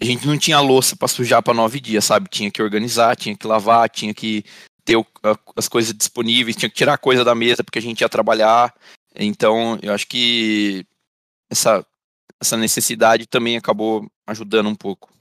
[0.00, 2.28] a gente não tinha louça para sujar para nove dias, sabe?
[2.28, 4.44] Tinha que organizar, tinha que lavar, tinha que
[4.84, 8.00] ter o, a, as coisas disponíveis, tinha que tirar coisa da mesa porque a gente
[8.00, 8.74] ia trabalhar.
[9.14, 10.86] Então, eu acho que
[11.50, 11.84] essa,
[12.40, 15.12] essa necessidade também acabou ajudando um pouco.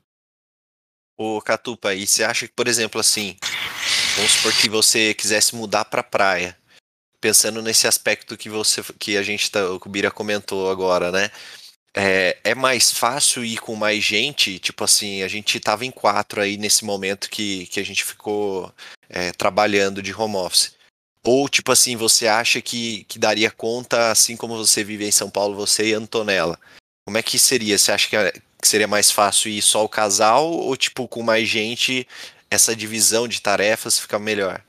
[1.17, 3.35] Ô, Catupa, e você acha que, por exemplo, assim,
[4.15, 6.55] vamos supor que você quisesse mudar para praia,
[7.19, 11.31] pensando nesse aspecto que você que a gente tá, o Bira comentou agora, né?
[11.95, 16.39] É, é, mais fácil ir com mais gente, tipo assim, a gente tava em quatro
[16.39, 18.71] aí nesse momento que, que a gente ficou
[19.09, 20.76] é, trabalhando de home office.
[21.29, 25.29] Ou, tipo assim, você acha que, que daria conta, assim como você vive em São
[25.29, 26.57] Paulo, você e Antonella?
[27.05, 27.77] Como é que seria?
[27.77, 31.21] Você acha que, é, que seria mais fácil ir só o casal ou, tipo, com
[31.21, 32.07] mais gente,
[32.49, 34.63] essa divisão de tarefas fica melhor?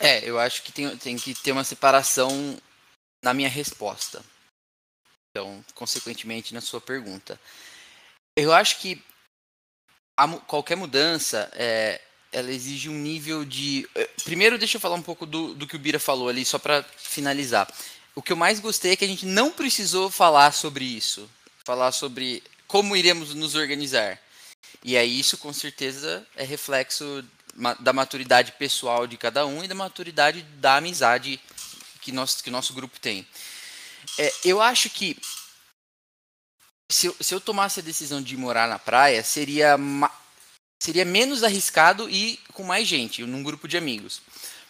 [0.00, 2.56] É, eu acho que tem, tem que ter uma separação
[3.22, 4.24] na minha resposta.
[5.30, 7.38] Então, consequentemente, na sua pergunta.
[8.34, 9.04] Eu acho que
[10.16, 12.00] a, qualquer mudança, é,
[12.36, 13.88] ela exige um nível de.
[13.94, 16.58] Eh, primeiro, deixa eu falar um pouco do, do que o Bira falou ali, só
[16.58, 17.66] para finalizar.
[18.14, 21.30] O que eu mais gostei é que a gente não precisou falar sobre isso,
[21.64, 24.20] falar sobre como iremos nos organizar.
[24.84, 27.24] E aí, isso com certeza é reflexo
[27.80, 31.40] da maturidade pessoal de cada um e da maturidade da amizade
[32.02, 33.26] que, nós, que o nosso grupo tem.
[34.18, 35.16] É, eu acho que
[36.90, 39.78] se eu, se eu tomasse a decisão de morar na praia, seria,
[40.78, 44.20] seria menos arriscado e com mais gente, num grupo de amigos.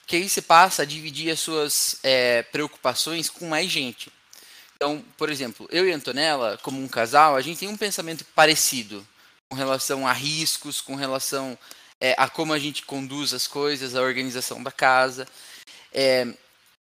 [0.01, 4.13] Porque aí você passa a dividir as suas é, preocupações com mais gente.
[4.77, 9.07] Então, por exemplo, eu e Antonella, como um casal, a gente tem um pensamento parecido
[9.49, 11.59] com relação a riscos, com relação
[12.01, 15.27] é, a como a gente conduz as coisas, a organização da casa.
[15.93, 16.27] É,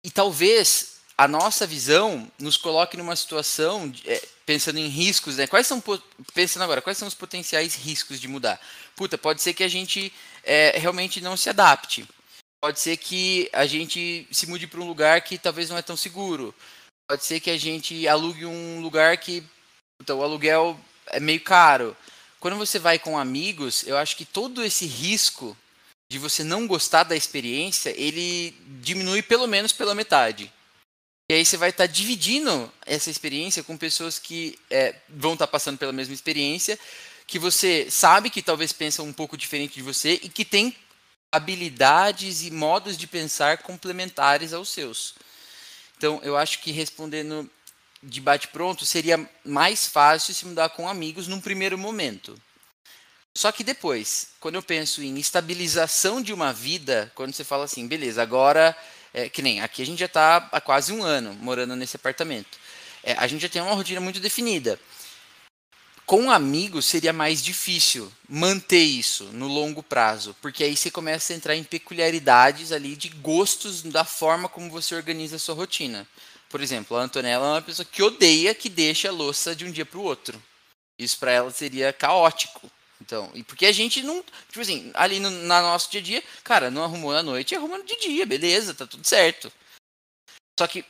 [0.03, 5.45] e talvez a nossa visão nos coloque numa situação, é, pensando em riscos, né?
[5.45, 5.83] Quais são,
[6.33, 8.60] pensando agora, quais são os potenciais riscos de mudar?
[8.95, 10.12] Puta, pode ser que a gente
[10.43, 12.07] é, realmente não se adapte.
[12.60, 15.95] Pode ser que a gente se mude para um lugar que talvez não é tão
[15.95, 16.55] seguro.
[17.07, 19.43] Pode ser que a gente alugue um lugar que
[20.01, 21.95] então, o aluguel é meio caro
[22.39, 25.57] quando você vai com amigos, eu acho que todo esse risco
[26.10, 30.51] de você não gostar da experiência, ele diminui pelo menos pela metade.
[31.29, 35.45] E aí você vai estar tá dividindo essa experiência com pessoas que é, vão estar
[35.45, 36.79] tá passando pela mesma experiência,
[37.27, 40.73] que você sabe que talvez pensam um pouco diferente de você e que tem
[41.29, 45.15] habilidades e modos de pensar complementares aos seus.
[45.97, 47.49] Então, eu acho que respondendo
[48.01, 52.41] de bate-pronto, seria mais fácil se mudar com amigos num primeiro momento.
[53.35, 57.85] Só que depois, quando eu penso em estabilização de uma vida, quando você fala assim,
[57.85, 58.73] beleza, agora,
[59.13, 62.58] é, que nem aqui a gente já está há quase um ano morando nesse apartamento.
[63.04, 64.80] É, a gente já tem uma rotina muito definida.
[66.06, 71.36] Com amigos seria mais difícil manter isso no longo prazo, porque aí você começa a
[71.36, 76.08] entrar em peculiaridades ali de gostos da forma como você organiza a sua rotina.
[76.50, 79.72] Por exemplo, a Antonella é uma pessoa que odeia que deixe a louça de um
[79.72, 80.41] dia para o outro.
[80.98, 82.72] Isso para ela seria caótico.
[83.08, 86.24] Então, e porque a gente não, tipo assim, ali no, na nosso dia a dia,
[86.43, 89.50] cara, não arrumou à noite, arruma de dia, beleza, tá tudo certo.
[90.60, 90.84] Só que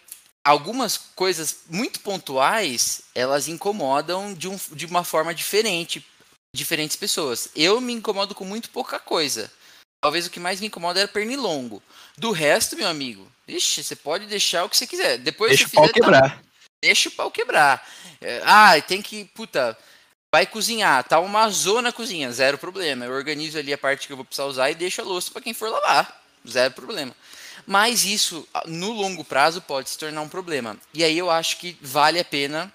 [0.44, 6.04] algumas coisas muito pontuais, elas incomodam de, um, de uma forma diferente
[6.56, 7.50] diferentes pessoas.
[7.56, 9.52] Eu me incomodo com muito pouca coisa.
[10.02, 11.84] Talvez o que mais me incomoda era pernilongo.
[12.18, 15.20] Do resto, meu amigo, ixi, você pode deixar o que você quiser.
[15.20, 16.30] Depois deixa o pau quebrar.
[16.32, 16.42] Tá,
[16.82, 17.88] deixa o pau quebrar.
[18.20, 19.78] É, ah, tem que, puta,
[20.34, 23.06] vai cozinhar, tá uma zona na cozinha, zero problema.
[23.06, 25.42] Eu organizo ali a parte que eu vou precisar usar e deixo a louça para
[25.42, 27.16] quem for lavar, zero problema.
[27.66, 30.78] Mas isso, no longo prazo, pode se tornar um problema.
[30.94, 32.72] E aí eu acho que vale a pena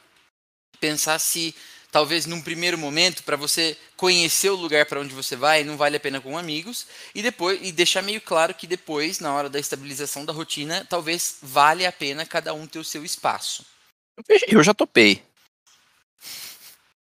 [0.81, 1.55] pensar se
[1.91, 5.97] talvez num primeiro momento para você conhecer o lugar para onde você vai, não vale
[5.97, 9.61] a pena com amigos e depois e deixar meio claro que depois, na hora da
[9.61, 13.65] estabilização da rotina, talvez vale a pena cada um ter o seu espaço.
[14.49, 15.23] Eu já topei.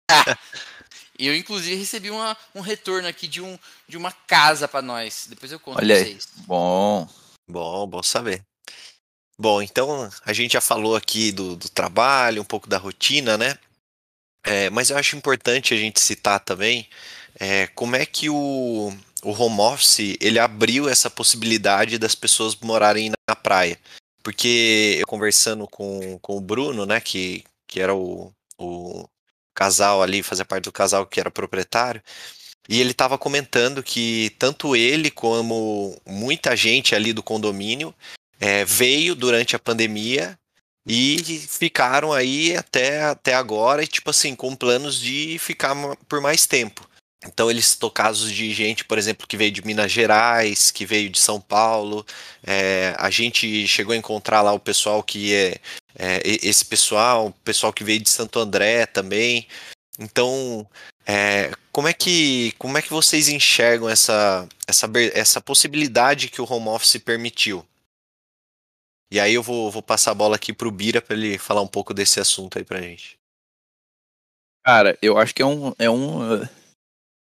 [1.17, 5.27] Eu inclusive recebi uma, um retorno aqui de, um, de uma casa para nós.
[5.29, 6.27] Depois eu conto Olha vocês.
[6.37, 6.43] Aí.
[6.45, 7.09] Bom.
[7.47, 8.43] Bom, bom saber.
[9.37, 13.57] Bom, então a gente já falou aqui do, do trabalho, um pouco da rotina, né?
[14.45, 16.87] É, mas eu acho importante a gente citar também
[17.39, 23.11] é, como é que o, o home office ele abriu essa possibilidade das pessoas morarem
[23.27, 23.79] na praia.
[24.21, 29.07] Porque eu conversando com, com o Bruno, né, que, que era o, o
[29.55, 32.03] casal ali, fazia parte do casal que era proprietário,
[32.67, 37.93] e ele estava comentando que tanto ele como muita gente ali do condomínio
[38.39, 40.37] é, veio durante a pandemia
[40.87, 45.75] e ficaram aí até, até agora, e tipo assim, com planos de ficar
[46.07, 46.87] por mais tempo.
[47.25, 51.09] Então eles citou casos de gente, por exemplo, que veio de Minas Gerais, que veio
[51.09, 52.05] de São Paulo.
[52.43, 55.57] É, a gente chegou a encontrar lá o pessoal que é,
[55.95, 59.47] é, esse pessoal, o pessoal que veio de Santo André também.
[59.97, 60.67] Então,
[61.05, 66.51] é, como é que como é que vocês enxergam essa, essa, essa possibilidade que o
[66.51, 67.65] home office permitiu?
[69.11, 71.67] E aí eu vou, vou passar a bola aqui pro Bira para ele falar um
[71.67, 73.17] pouco desse assunto aí pra gente.
[74.65, 76.41] Cara, eu acho que é um, é um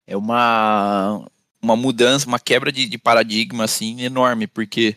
[0.07, 1.27] é uma,
[1.61, 4.97] uma mudança, uma quebra de, de paradigma assim enorme, porque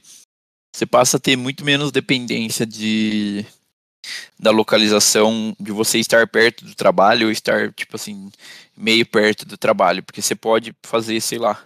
[0.75, 3.45] você passa a ter muito menos dependência de
[4.37, 8.29] da localização de você estar perto do trabalho ou estar tipo assim
[8.75, 11.63] meio perto do trabalho, porque você pode fazer, sei lá,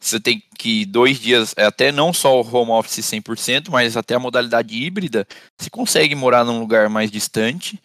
[0.00, 4.16] você tem que dois dias, é até não só o home office 100%, mas até
[4.16, 7.80] a modalidade híbrida, você consegue morar num lugar mais distante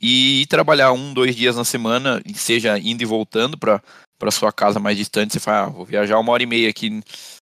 [0.00, 3.82] e trabalhar um, dois dias na semana, seja indo e voltando para
[4.18, 7.02] para sua casa mais distante, você fala, ah, vou viajar uma hora e meia aqui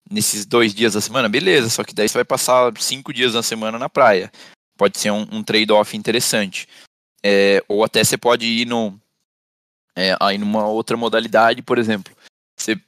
[0.09, 3.43] nesses dois dias da semana, beleza, só que daí você vai passar cinco dias na
[3.43, 4.31] semana na praia.
[4.77, 6.67] Pode ser um, um trade-off interessante.
[7.23, 8.99] É, ou até você pode ir no,
[9.95, 12.15] é, aí numa outra modalidade, por exemplo,
[12.55, 12.79] você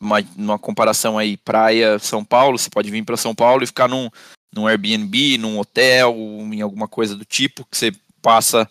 [0.00, 3.88] uma, numa comparação aí praia São Paulo, você pode vir para São Paulo e ficar
[3.88, 4.08] num,
[4.54, 8.68] num Airbnb, num hotel, em alguma coisa do tipo que você passa,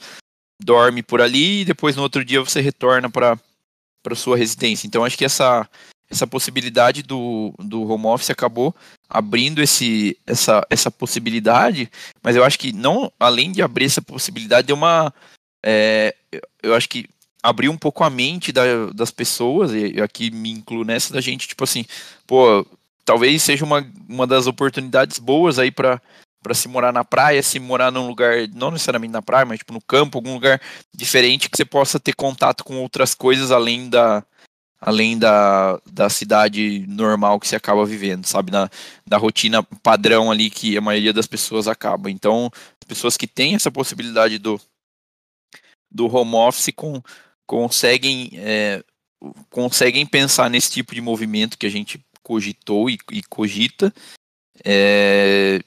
[0.62, 3.38] dorme por ali e depois no outro dia você retorna para
[4.02, 4.88] para sua residência.
[4.88, 5.70] Então acho que essa
[6.10, 8.74] essa possibilidade do, do home office acabou
[9.10, 11.90] abrindo esse, essa, essa possibilidade,
[12.24, 15.14] mas eu acho que não, além de abrir essa possibilidade, deu uma.
[15.64, 16.16] É,
[16.64, 17.10] eu acho que
[17.44, 21.48] abriu um pouco a mente da, das pessoas, e aqui me incluo nessa da gente,
[21.48, 21.86] tipo assim,
[22.26, 22.66] pô,
[23.06, 26.02] talvez seja uma, uma das oportunidades boas aí para
[26.42, 29.74] para se morar na praia, se morar num lugar, não necessariamente na praia, mas tipo
[29.74, 30.62] no campo, algum lugar
[30.96, 34.24] diferente que você possa ter contato com outras coisas além da
[34.80, 38.70] além da, da cidade normal que você acaba vivendo, sabe, na,
[39.06, 42.12] da rotina padrão ali que a maioria das pessoas acaba.
[42.12, 44.60] Então, as pessoas que têm essa possibilidade do
[45.90, 47.02] do home office com,
[47.46, 48.84] conseguem é,
[49.50, 53.94] conseguem pensar nesse tipo de movimento que a gente cogitou e, e cogita
[54.64, 55.62] é,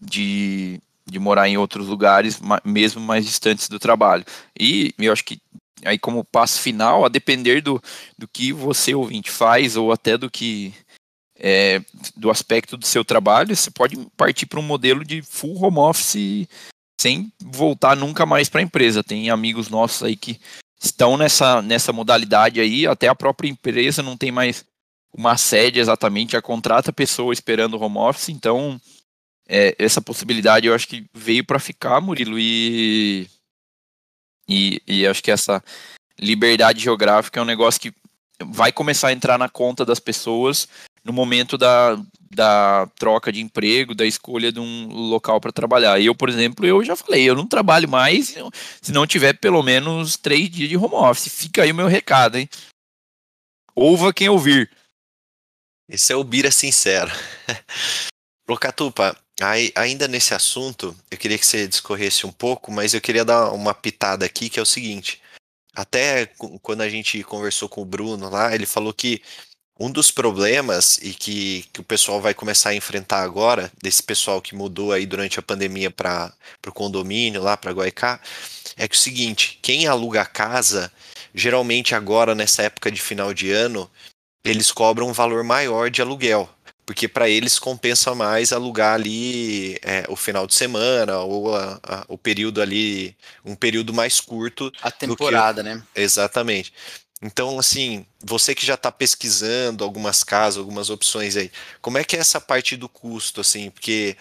[0.00, 4.24] de, de morar em outros lugares, mesmo mais distantes do trabalho.
[4.58, 5.40] E eu acho que
[5.84, 7.82] aí como passo final, a depender do,
[8.18, 10.74] do que você ouvinte faz ou até do que
[11.38, 11.82] é,
[12.16, 16.46] do aspecto do seu trabalho, você pode partir para um modelo de full home office
[17.00, 19.02] sem voltar nunca mais para a empresa.
[19.02, 20.38] Tem amigos nossos aí que
[20.78, 24.64] estão nessa, nessa modalidade aí, até a própria empresa não tem mais
[25.12, 28.80] uma sede exatamente, já contrata pessoa esperando home office, então
[29.48, 33.28] é, essa possibilidade eu acho que veio para ficar, Murilo, e,
[34.50, 35.62] e, e acho que essa
[36.18, 37.94] liberdade geográfica é um negócio que
[38.44, 40.66] vai começar a entrar na conta das pessoas
[41.04, 41.98] no momento da,
[42.30, 46.00] da troca de emprego, da escolha de um local para trabalhar.
[46.00, 48.36] Eu, por exemplo, eu já falei, eu não trabalho mais
[48.82, 51.32] se não tiver pelo menos três dias de home office.
[51.32, 52.48] Fica aí o meu recado, hein?
[53.74, 54.70] Ouva quem ouvir.
[55.88, 57.10] Esse é o Bira sincero.
[58.48, 63.24] Locatupa, Aí, ainda nesse assunto, eu queria que você discorresse um pouco, mas eu queria
[63.24, 65.20] dar uma pitada aqui, que é o seguinte.
[65.74, 66.26] Até
[66.62, 69.22] quando a gente conversou com o Bruno lá, ele falou que
[69.78, 74.42] um dos problemas e que, que o pessoal vai começar a enfrentar agora, desse pessoal
[74.42, 76.34] que mudou aí durante a pandemia para
[76.66, 78.20] o condomínio lá para Guaicá,
[78.76, 80.92] é que o seguinte, quem aluga casa,
[81.34, 83.90] geralmente agora nessa época de final de ano,
[84.44, 86.46] eles cobram um valor maior de aluguel
[86.90, 92.04] porque para eles compensa mais alugar ali é, o final de semana ou a, a,
[92.08, 94.72] o período ali, um período mais curto.
[94.82, 95.68] A temporada, que...
[95.68, 95.80] né?
[95.94, 96.72] Exatamente.
[97.22, 102.16] Então, assim, você que já está pesquisando algumas casas, algumas opções aí, como é que
[102.16, 103.70] é essa parte do custo, assim?
[103.70, 104.16] Porque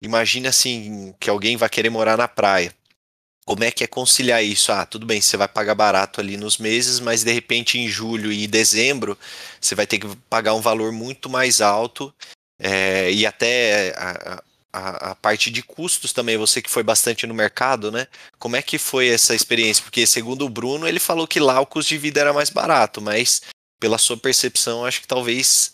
[0.00, 2.72] imagina assim que alguém vai querer morar na praia.
[3.44, 4.70] Como é que é conciliar isso?
[4.70, 8.32] Ah, tudo bem, você vai pagar barato ali nos meses, mas de repente em julho
[8.32, 9.18] e dezembro
[9.60, 12.14] você vai ter que pagar um valor muito mais alto
[12.58, 16.38] é, e até a, a, a, parte de custos também.
[16.38, 18.06] Você que foi bastante no mercado, né?
[18.38, 19.82] Como é que foi essa experiência?
[19.82, 23.00] Porque segundo o Bruno, ele falou que lá o custo de vida era mais barato,
[23.00, 23.42] mas
[23.80, 25.72] pela sua percepção, acho que talvez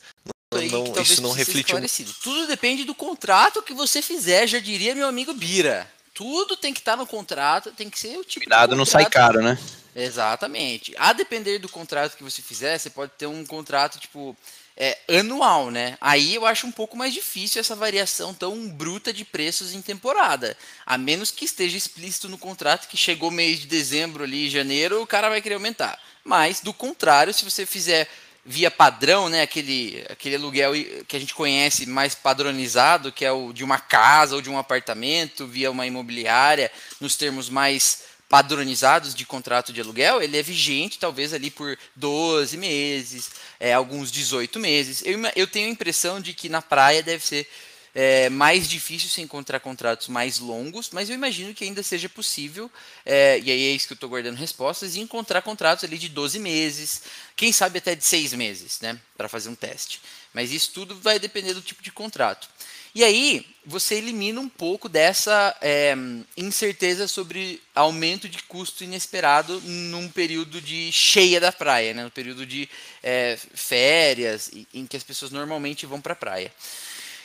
[0.51, 1.77] não, não, que talvez isso não refletiu.
[2.23, 5.87] Tudo depende do contrato que você fizer, já diria meu amigo Bira.
[6.19, 9.09] Tudo tem que estar tá no contrato, tem que ser o tipo Cuidado não sai
[9.09, 9.57] caro, né?
[9.95, 10.93] Exatamente.
[10.99, 14.37] A depender do contrato que você fizer, você pode ter um contrato tipo
[14.77, 15.97] é, anual, né?
[16.01, 20.57] Aí eu acho um pouco mais difícil essa variação tão bruta de preços em temporada.
[20.85, 25.07] A menos que esteja explícito no contrato que chegou mês de dezembro ali, janeiro, o
[25.07, 26.01] cara vai querer aumentar.
[26.25, 28.09] Mas, do contrário, se você fizer
[28.49, 30.73] via padrão, né, aquele, aquele aluguel
[31.07, 34.57] que a gente conhece mais padronizado, que é o de uma casa ou de um
[34.57, 40.99] apartamento, via uma imobiliária, nos termos mais padronizados de contrato de aluguel, ele é vigente
[40.99, 43.31] talvez ali por 12 meses,
[43.61, 45.03] é, alguns 18 meses.
[45.05, 47.47] Eu, eu tenho a impressão de que na praia deve ser
[47.95, 52.71] é, mais difícil se encontrar contratos mais longos, mas eu imagino que ainda seja possível,
[53.05, 56.09] é, e aí é isso que eu estou guardando respostas, e encontrar contratos ali de
[56.09, 57.03] 12 meses,
[57.37, 60.01] quem sabe até de 6 meses, né, para fazer um teste.
[60.33, 62.49] Mas isso tudo vai depender do tipo de contrato.
[62.95, 65.95] E aí você elimina um pouco dessa é,
[66.37, 72.05] incerteza sobre aumento de custo inesperado num período de cheia da praia, né?
[72.05, 72.69] no período de
[73.03, 76.53] é, férias, em que as pessoas normalmente vão para a praia.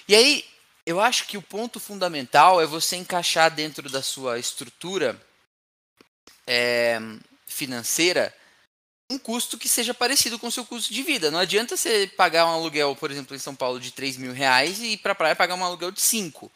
[0.08, 0.46] E aí
[0.86, 5.20] eu acho que o ponto fundamental é você encaixar dentro da sua estrutura
[6.46, 7.00] é,
[7.46, 8.34] financeira
[9.10, 11.30] um custo que seja parecido com o seu custo de vida.
[11.30, 14.80] Não adianta você pagar um aluguel, por exemplo, em São Paulo de 3 mil reais
[14.80, 16.52] e ir para a praia pagar um aluguel de 5.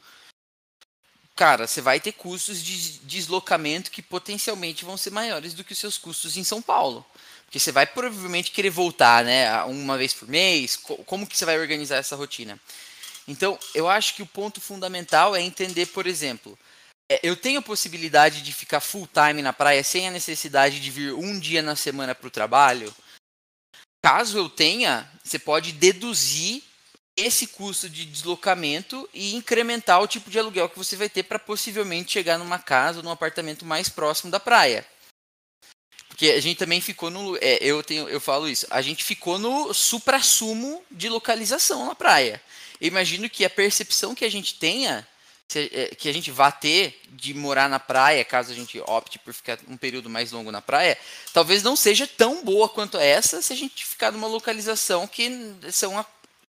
[1.36, 5.78] Cara, você vai ter custos de deslocamento que potencialmente vão ser maiores do que os
[5.80, 7.06] seus custos em São Paulo.
[7.46, 10.76] Porque você vai provavelmente querer voltar, né, uma vez por mês.
[11.06, 12.60] Como que você vai organizar essa rotina?
[13.28, 16.58] Então, eu acho que o ponto fundamental é entender, por exemplo,
[17.12, 20.92] é, eu tenho a possibilidade de ficar full time na praia sem a necessidade de
[20.92, 22.94] vir um dia na semana para o trabalho?
[24.04, 26.64] Caso eu tenha, você pode deduzir
[27.18, 31.40] esse custo de deslocamento e incrementar o tipo de aluguel que você vai ter para
[31.40, 34.86] possivelmente chegar numa casa ou num apartamento mais próximo da praia.
[36.08, 37.36] Porque a gente também ficou no.
[37.38, 38.66] É, eu, tenho, eu falo isso.
[38.70, 42.42] A gente ficou no supra-sumo de localização na praia.
[42.80, 45.08] Eu imagino que a percepção que a gente tenha
[45.56, 49.34] é, que a gente vá ter de morar na praia, caso a gente opte por
[49.34, 50.98] ficar um período mais longo na praia,
[51.32, 56.06] talvez não seja tão boa quanto essa se a gente ficar numa localização que são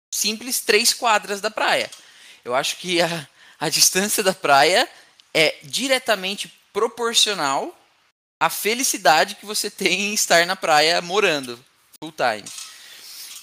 [0.10, 1.92] simples três quadras da praia.
[2.46, 3.28] Eu acho que a,
[3.60, 4.90] a distância da praia
[5.34, 7.78] é diretamente proporcional
[8.40, 11.60] à felicidade que você tem em estar na praia morando
[12.00, 12.48] full time.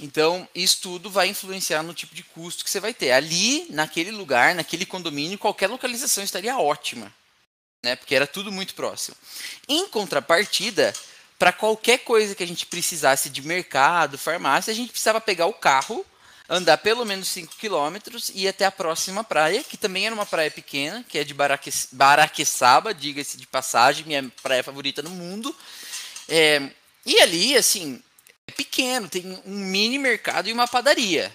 [0.02, 3.12] Então, isso tudo vai influenciar no tipo de custo que você vai ter.
[3.12, 7.14] Ali, naquele lugar, naquele condomínio, qualquer localização estaria ótima,
[7.84, 7.94] né?
[7.94, 9.16] Porque era tudo muito próximo.
[9.68, 10.92] Em contrapartida,
[11.38, 15.52] para qualquer coisa que a gente precisasse de mercado, farmácia, a gente precisava pegar o
[15.52, 16.04] carro,
[16.48, 20.26] andar pelo menos 5 quilômetros e ir até a próxima praia, que também era uma
[20.26, 25.54] praia pequena, que é de Baraque, Baraqueçaba, diga-se de passagem, minha praia favorita no mundo.
[26.28, 26.70] É,
[27.06, 28.02] e ali, assim,
[28.52, 31.34] pequeno, tem um mini mercado e uma padaria.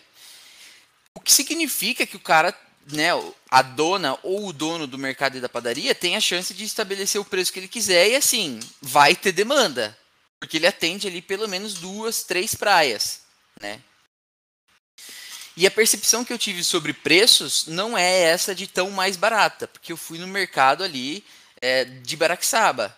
[1.13, 2.57] O que significa que o cara,
[2.91, 3.09] né,
[3.49, 7.19] a dona ou o dono do mercado e da padaria tem a chance de estabelecer
[7.19, 9.97] o preço que ele quiser e assim, vai ter demanda.
[10.39, 13.21] Porque ele atende ali pelo menos duas, três praias,
[13.59, 13.81] né?
[15.55, 19.67] E a percepção que eu tive sobre preços não é essa de tão mais barata,
[19.67, 21.25] porque eu fui no mercado ali
[21.59, 22.95] é, de Baraxaba,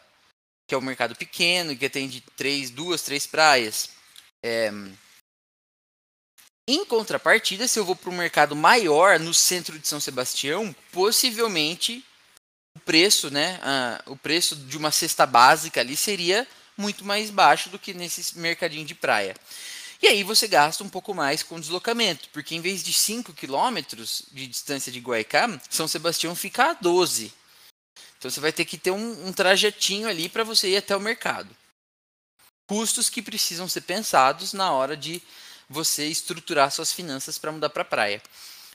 [0.68, 3.92] que é um mercado pequeno, que atende três, duas, três praias.
[4.44, 4.72] É...
[6.68, 12.06] Em contrapartida, se eu vou para um mercado maior no centro de São Sebastião, possivelmente
[12.76, 13.60] o preço, né,
[14.06, 18.86] o preço de uma cesta básica ali seria muito mais baixo do que nesse mercadinho
[18.86, 19.36] de praia.
[20.02, 24.24] E aí você gasta um pouco mais com deslocamento, porque em vez de 5 quilômetros
[24.32, 27.34] de distância de Guaicá, São Sebastião fica a 12.
[28.18, 31.02] Então você vai ter que ter um, um trajetinho ali para você ir até o
[31.02, 31.59] mercado
[32.70, 35.24] custos que precisam ser pensados na hora de
[35.68, 38.22] você estruturar suas finanças para mudar para a praia.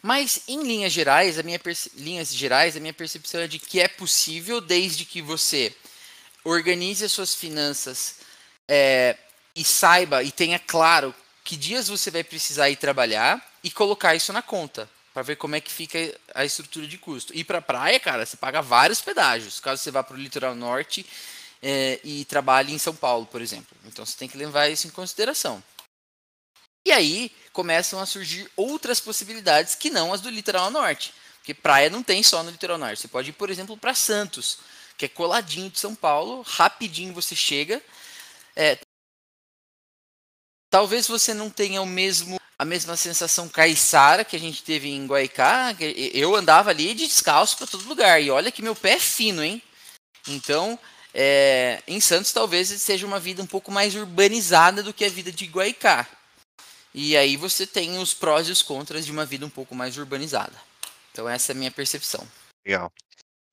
[0.02, 1.60] Mas em linhas gerais, a minha
[1.94, 5.72] linhas gerais, a minha percepção é de que é possível desde que você
[6.42, 8.16] organize as suas finanças
[8.66, 9.16] é,
[9.54, 11.14] e saiba e tenha claro
[11.44, 15.54] que dias você vai precisar ir trabalhar e colocar isso na conta para ver como
[15.54, 17.32] é que fica a estrutura de custo.
[17.32, 19.60] E para praia, cara, você paga vários pedágios.
[19.60, 21.06] Caso você vá para o litoral norte,
[21.66, 23.74] é, e trabalhe em São Paulo, por exemplo.
[23.86, 25.64] Então você tem que levar isso em consideração.
[26.86, 31.14] E aí começam a surgir outras possibilidades que não as do litoral norte.
[31.38, 33.00] Porque praia não tem só no litoral norte.
[33.00, 34.58] Você pode ir, por exemplo, para Santos,
[34.98, 37.82] que é coladinho de São Paulo, rapidinho você chega.
[38.54, 38.78] É,
[40.68, 45.06] talvez você não tenha o mesmo a mesma sensação caiçara que a gente teve em
[45.06, 45.74] Guaicá.
[46.12, 48.22] Eu andava ali de descalço para todo lugar.
[48.22, 49.60] E olha que meu pé é fino, hein?
[50.28, 50.78] Então,
[51.14, 55.30] é, em Santos talvez seja uma vida um pouco mais urbanizada do que a vida
[55.30, 56.08] de Guaicá.
[56.92, 59.96] E aí você tem os prós e os contras de uma vida um pouco mais
[59.96, 60.54] urbanizada.
[61.12, 62.26] Então essa é a minha percepção.
[62.66, 62.92] Legal.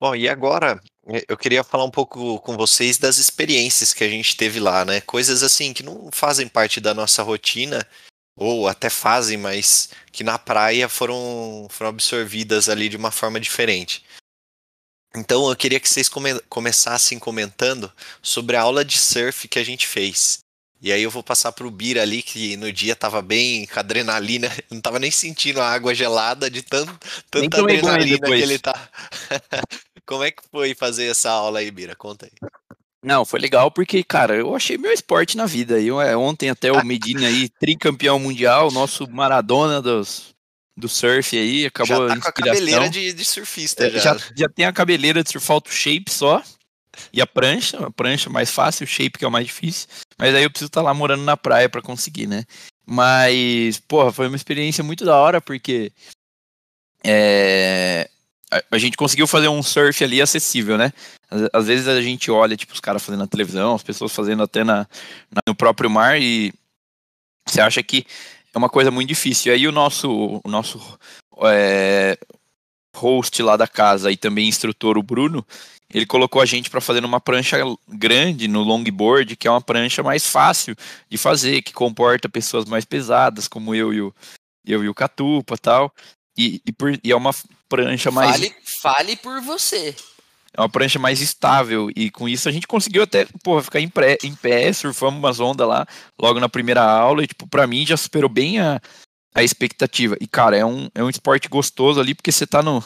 [0.00, 4.08] Bom, e agora eh, eu queria falar um pouco com vocês das experiências que a
[4.08, 5.00] gente teve lá, né?
[5.00, 7.86] Coisas assim que não fazem parte da nossa rotina,
[8.36, 14.04] ou até fazem, mas que na praia foram, foram absorvidas ali de uma forma diferente.
[15.14, 17.92] Então eu queria que vocês come começassem comentando
[18.22, 20.40] sobre a aula de surf que a gente fez.
[20.80, 24.50] E aí eu vou passar pro Bira ali, que no dia tava bem com adrenalina,
[24.68, 26.98] não tava nem sentindo a água gelada de tanto,
[27.30, 28.74] tanta adrenalina que ele tá.
[30.04, 31.94] Como é que foi fazer essa aula aí, Bira?
[31.94, 32.32] Conta aí.
[33.04, 35.80] Não, foi legal porque, cara, eu achei meu esporte na vida.
[35.80, 40.31] Eu, é, ontem até o Medina aí, tricampeão mundial, nosso Maradona dos,
[40.76, 43.98] do surf aí, acabou já tá com a cabeleira de, de surfista é, já.
[43.98, 44.18] já.
[44.36, 46.42] Já tem a cabeleira de surfar o shape só.
[47.12, 49.88] E a prancha, a prancha mais fácil, o shape que é o mais difícil.
[50.18, 52.44] Mas aí eu preciso estar tá lá morando na praia para conseguir, né?
[52.84, 55.92] Mas, porra, foi uma experiência muito da hora, porque
[57.04, 58.08] é,
[58.50, 60.92] a, a, gente conseguiu fazer um surf ali acessível, né?
[61.30, 64.42] Às, às, vezes a gente olha, tipo, os caras fazendo na televisão, as pessoas fazendo
[64.42, 64.86] até na,
[65.30, 66.52] na, no próprio mar, e
[67.46, 68.04] você acha que
[68.54, 69.52] é uma coisa muito difícil.
[69.52, 70.98] E aí o nosso, o nosso
[71.44, 72.18] é,
[72.96, 75.44] host lá da casa e também instrutor, o Bruno,
[75.92, 80.02] ele colocou a gente para fazer numa prancha grande, no longboard, que é uma prancha
[80.02, 80.74] mais fácil
[81.08, 84.14] de fazer, que comporta pessoas mais pesadas, como eu e o,
[84.66, 85.92] eu e o Catupa tal.
[86.36, 87.34] E, e, por, e é uma
[87.68, 88.36] prancha mais.
[88.36, 89.94] Fale, fale por você.
[90.54, 91.90] É uma prancha mais estável.
[91.96, 95.40] E com isso a gente conseguiu até, porra, ficar em, pré, em pé, surfamos umas
[95.40, 95.86] ondas lá
[96.20, 97.24] logo na primeira aula.
[97.24, 98.80] E, tipo, pra mim já superou bem a,
[99.34, 100.16] a expectativa.
[100.20, 102.84] E, cara, é um, é um esporte gostoso ali, porque você tá no,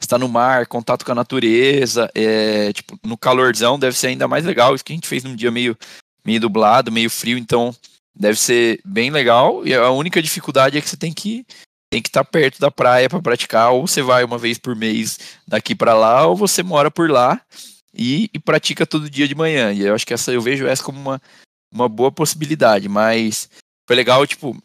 [0.00, 4.44] está no mar, contato com a natureza, é, tipo, no calorzão deve ser ainda mais
[4.44, 4.74] legal.
[4.74, 5.76] Isso que a gente fez num dia meio,
[6.24, 7.74] meio dublado, meio frio, então
[8.14, 9.66] deve ser bem legal.
[9.66, 11.46] E a única dificuldade é que você tem que
[11.92, 15.18] tem que estar perto da praia para praticar, ou você vai uma vez por mês
[15.46, 17.38] daqui para lá, ou você mora por lá
[17.92, 19.70] e, e, pratica todo dia de manhã.
[19.74, 21.20] E eu acho que essa eu vejo essa como uma,
[21.70, 23.50] uma boa possibilidade, mas
[23.86, 24.56] foi legal, tipo,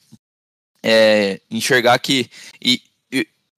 [0.82, 2.30] é, enxergar que.
[2.62, 2.82] E,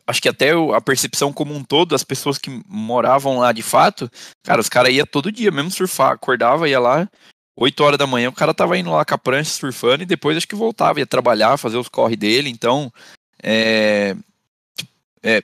[0.08, 4.10] acho que até a percepção como um todo, as pessoas que moravam lá de fato,
[4.42, 7.08] cara, os caras iam todo dia, mesmo surfar, acordava, ia lá,
[7.56, 10.36] 8 horas da manhã, o cara tava indo lá com a prancha surfando e depois
[10.36, 12.92] acho que voltava, ia trabalhar, fazer os corre dele, então
[13.44, 14.16] é,
[15.24, 15.44] é,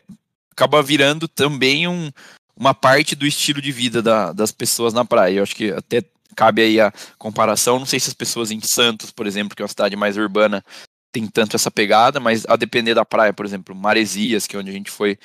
[0.51, 2.11] acaba virando também um,
[2.55, 5.37] uma parte do estilo de vida da, das pessoas na praia.
[5.37, 6.03] Eu acho que até
[6.35, 7.79] cabe aí a comparação.
[7.79, 10.63] Não sei se as pessoas em Santos, por exemplo, que é uma cidade mais urbana,
[11.11, 14.69] tem tanto essa pegada, mas a depender da praia, por exemplo, Maresias, que é onde
[14.69, 15.17] a gente foi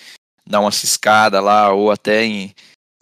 [0.46, 2.54] dar uma ciscada lá, ou até em,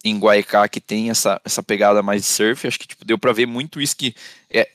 [0.03, 3.33] em Guaicá, que tem essa, essa pegada mais de surf, acho que tipo, deu para
[3.33, 4.15] ver muito isso que
[4.49, 4.69] é,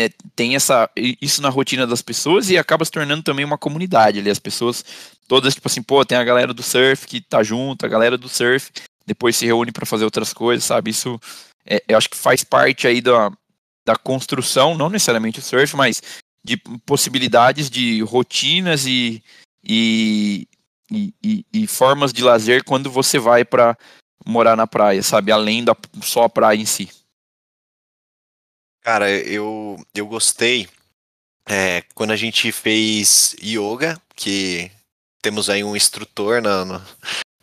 [0.00, 4.18] é, tem essa, isso na rotina das pessoas e acaba se tornando também uma comunidade
[4.18, 4.84] ali, as pessoas
[5.28, 8.28] todas, tipo assim, pô, tem a galera do surf que tá junto, a galera do
[8.28, 8.70] surf
[9.06, 10.90] depois se reúne para fazer outras coisas, sabe?
[10.90, 11.20] Isso
[11.66, 13.30] é, eu acho que faz parte aí da,
[13.84, 16.02] da construção, não necessariamente o surf, mas
[16.42, 19.22] de possibilidades de rotinas e,
[19.62, 20.46] e,
[20.90, 23.76] e, e formas de lazer quando você vai para
[24.24, 25.30] morar na praia, sabe?
[25.30, 26.88] Além da só a praia em si.
[28.92, 30.68] Cara, eu, eu gostei
[31.48, 34.68] é, quando a gente fez yoga, que
[35.22, 36.82] temos aí um instrutor no, no,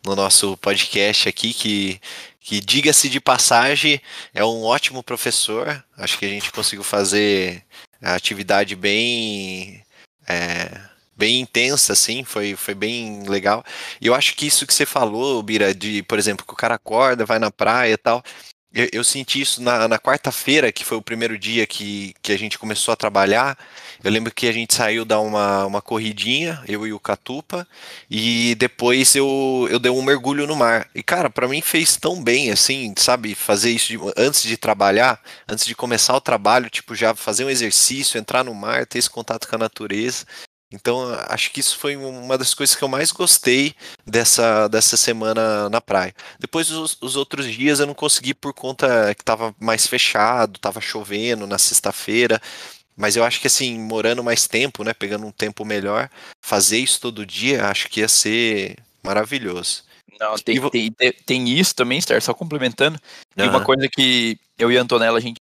[0.06, 2.02] no nosso podcast aqui que,
[2.42, 4.02] que diga-se de passagem,
[4.34, 5.82] é um ótimo professor.
[5.98, 7.64] Acho que a gente conseguiu fazer
[8.02, 9.82] a atividade bem
[10.28, 10.82] é,
[11.16, 13.64] bem intensa, assim, foi, foi bem legal.
[14.02, 16.76] E eu acho que isso que você falou, Bira, de, por exemplo, que o cara
[16.76, 18.22] acorda, vai na praia e tal,
[18.74, 22.38] eu, eu senti isso na, na quarta-feira, que foi o primeiro dia que, que a
[22.38, 23.58] gente começou a trabalhar.
[24.04, 27.68] Eu lembro que a gente saiu dar uma, uma corridinha, eu e o Catupa,
[28.10, 30.88] e depois eu, eu dei um mergulho no mar.
[30.94, 33.34] E, cara, para mim fez tão bem, assim, sabe?
[33.36, 37.50] Fazer isso de, antes de trabalhar, antes de começar o trabalho, tipo, já fazer um
[37.50, 40.26] exercício, entrar no mar, ter esse contato com a natureza.
[40.72, 43.74] Então, acho que isso foi uma das coisas que eu mais gostei
[44.06, 46.14] dessa, dessa semana na praia.
[46.40, 50.82] Depois, os, os outros dias eu não consegui por conta que estava mais fechado, estava
[50.82, 52.42] chovendo na sexta-feira.
[52.98, 56.10] Mas eu acho que assim, morando mais tempo, né, pegando um tempo melhor,
[56.42, 59.84] fazer isso todo dia, acho que ia ser maravilhoso.
[60.20, 63.00] Não, tem, tem, tem, isso também, Star, só complementando.
[63.36, 63.52] Tem uhum.
[63.52, 65.38] uma coisa que eu e a Antonella, a gente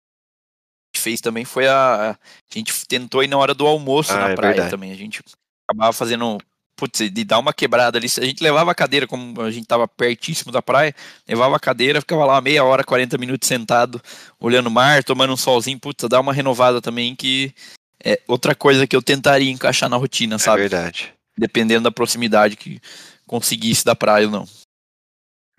[1.05, 2.17] fez também foi a.
[2.19, 4.71] A gente tentou ir na hora do almoço ah, na é praia verdade.
[4.71, 4.91] também.
[4.91, 5.23] A gente
[5.69, 6.39] acabava fazendo
[6.77, 8.07] putz, de dar uma quebrada ali.
[8.07, 10.95] A gente levava a cadeira, como a gente tava pertíssimo da praia,
[11.29, 14.01] levava a cadeira, ficava lá meia hora, 40 minutos sentado,
[14.41, 17.55] olhando o mar, tomando um solzinho, putz, dá uma renovada também, que
[18.03, 20.63] é outra coisa que eu tentaria encaixar na rotina, sabe?
[20.63, 21.15] É verdade.
[21.37, 22.81] Dependendo da proximidade que
[23.27, 24.49] conseguisse da praia ou não.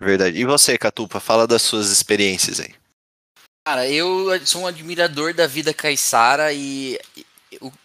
[0.00, 0.38] Verdade.
[0.38, 2.74] E você, Catupa, fala das suas experiências aí.
[3.66, 7.00] Cara, eu sou um admirador da vida caiçara e,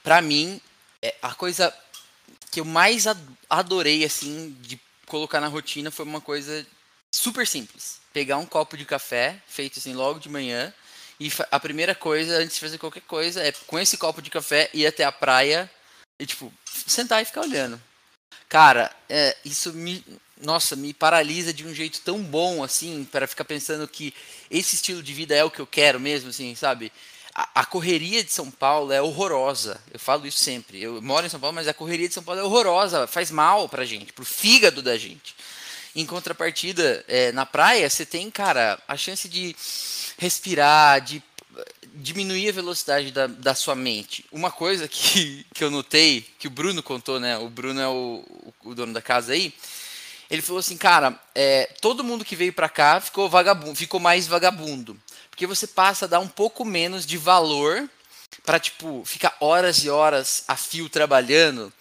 [0.04, 0.62] para mim,
[1.02, 1.74] é a coisa
[2.52, 3.06] que eu mais
[3.50, 6.64] adorei, assim, de colocar na rotina foi uma coisa
[7.12, 8.00] super simples.
[8.14, 10.72] Pegar um copo de café, feito assim logo de manhã,
[11.20, 14.70] e a primeira coisa, antes de fazer qualquer coisa, é com esse copo de café
[14.76, 15.68] ir até a praia
[16.20, 16.54] e, tipo,
[16.86, 17.82] sentar e ficar olhando.
[18.48, 20.06] Cara, é, isso me.
[20.42, 24.14] Nossa, me paralisa de um jeito tão bom, assim, para ficar pensando que
[24.50, 26.92] esse estilo de vida é o que eu quero mesmo, assim, sabe?
[27.34, 29.80] a, correria de São Paulo é horrorosa.
[29.92, 30.82] Eu falo isso sempre.
[30.82, 33.08] Eu moro em São Paulo, mas a correria de São Paulo é horrorosa.
[33.08, 35.36] Faz mal pra gente, pro fígado da gente.
[35.96, 39.56] Em contrapartida, é, na praia, você tem, cara, a chance de
[40.18, 41.24] respirar, de
[41.94, 44.26] diminuir a velocidade da, da sua mente.
[44.32, 47.38] Uma coisa que, que eu notei, que o Bruno contou, né?
[47.38, 48.24] O Bruno é o,
[48.64, 49.54] o dono da casa aí.
[50.32, 54.26] Ele falou assim, cara, é, todo mundo que veio para cá ficou vagabundo, ficou mais
[54.26, 54.98] vagabundo
[55.42, 57.90] porque você passa a dar um pouco menos de valor
[58.46, 61.74] para tipo ficar horas e horas a fio trabalhando.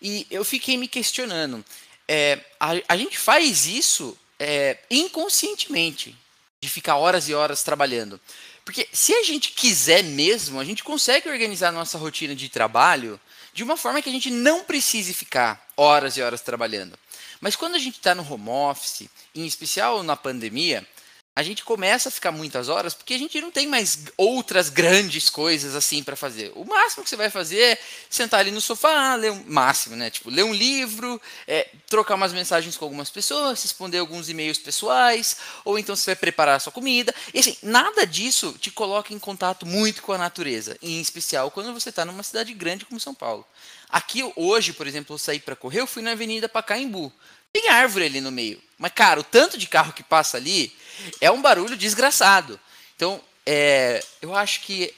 [0.00, 1.64] E eu fiquei me questionando.
[2.06, 6.16] É, a, a, gente faz isso é, inconscientemente,
[6.60, 8.20] de ficar horas e horas trabalhando.
[8.64, 13.18] Porque se a gente quiser mesmo, a gente consegue organizar nossa rotina de trabalho
[13.52, 16.96] de uma forma que a gente não precise ficar horas e horas trabalhando.
[17.40, 20.86] Mas quando a gente está no home office, em especial na pandemia,
[21.34, 25.30] a gente começa a ficar muitas horas porque a gente não tem mais outras grandes
[25.30, 26.52] coisas assim para fazer.
[26.54, 27.78] O máximo que você vai fazer é
[28.10, 30.10] sentar ali no sofá, ler um máximo, né?
[30.10, 35.36] Tipo, ler um livro, é, trocar umas mensagens com algumas pessoas, responder alguns e-mails pessoais,
[35.64, 37.14] ou então você vai preparar a sua comida.
[37.32, 41.72] E assim, nada disso te coloca em contato muito com a natureza, em especial quando
[41.72, 43.46] você está numa cidade grande como São Paulo.
[43.90, 47.12] Aqui hoje, por exemplo, eu saí para correr, eu fui na Avenida Pacaembu.
[47.52, 48.62] Tem árvore ali no meio.
[48.78, 50.72] Mas, cara, o tanto de carro que passa ali
[51.20, 52.58] é um barulho desgraçado.
[52.94, 54.94] Então, é, eu acho que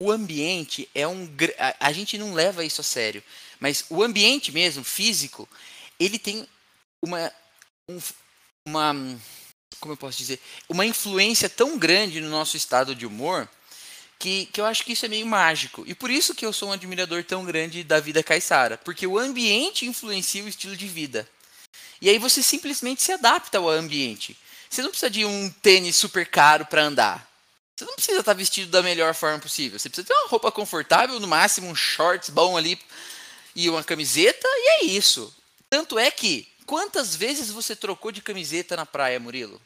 [0.00, 1.28] o ambiente é um.
[1.80, 3.22] A, gente não leva isso a sério.
[3.58, 5.48] Mas o ambiente mesmo, físico,
[5.98, 6.46] ele tem
[7.02, 7.32] uma.
[7.88, 7.98] Um,
[8.66, 8.94] uma
[9.80, 10.40] como eu posso dizer?
[10.68, 13.48] Uma influência tão grande no nosso estado de humor
[14.18, 15.84] que, que eu acho que isso é meio mágico.
[15.86, 18.78] E por isso que eu sou um admirador tão grande da vida caiçara.
[18.78, 21.28] Porque o ambiente influencia o estilo de vida.
[22.00, 24.36] E aí você simplesmente se adapta ao ambiente.
[24.68, 27.30] Você não precisa de um tênis super caro para andar.
[27.76, 29.78] Você não precisa estar vestido da melhor forma possível.
[29.78, 32.78] Você precisa ter uma roupa confortável, no máximo um shorts bom ali
[33.54, 35.34] e uma camiseta, e é isso.
[35.68, 39.60] Tanto é que, quantas vezes você trocou de camiseta na praia, Murilo?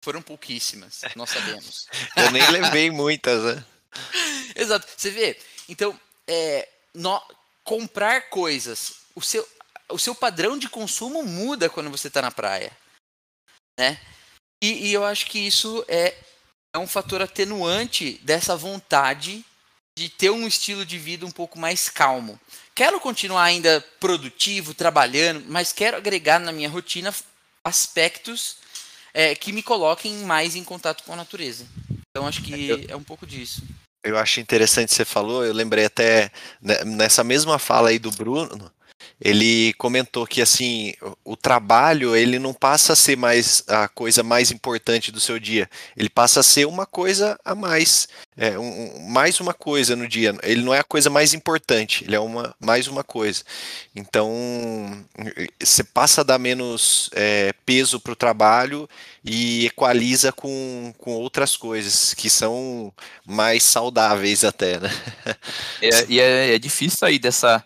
[0.00, 1.86] Foram pouquíssimas, nós sabemos.
[2.16, 3.64] Eu nem levei muitas, né?
[4.54, 4.86] Exato.
[4.96, 5.38] Você vê?
[5.68, 7.20] Então, é, no,
[7.64, 9.46] comprar coisas, o seu,
[9.88, 12.72] o seu padrão de consumo muda quando você está na praia.
[13.78, 14.00] Né?
[14.62, 16.14] E, e, eu acho que isso é,
[16.74, 19.44] é um fator atenuante dessa vontade
[19.96, 22.38] de ter um estilo de vida um pouco mais calmo.
[22.74, 27.14] Quero continuar ainda produtivo, trabalhando, mas quero agregar na minha rotina
[27.64, 28.56] aspectos
[29.12, 31.66] é, que me coloquem mais em contato com a natureza.
[32.10, 33.62] Então acho que é um pouco disso.
[34.02, 36.30] Eu acho interessante você falou, eu lembrei até
[36.86, 38.72] nessa mesma fala aí do Bruno,
[39.20, 40.94] ele comentou que assim
[41.24, 45.68] o trabalho ele não passa a ser mais a coisa mais importante do seu dia,
[45.96, 50.34] ele passa a ser uma coisa a mais, é, um, mais uma coisa no dia.
[50.42, 53.42] Ele não é a coisa mais importante, ele é uma mais uma coisa.
[53.94, 54.30] Então
[55.60, 58.88] você passa a dar menos é, peso para o trabalho
[59.22, 62.92] e equaliza com, com outras coisas que são
[63.26, 64.90] mais saudáveis até, né?
[65.82, 67.64] É, e é, é difícil sair dessa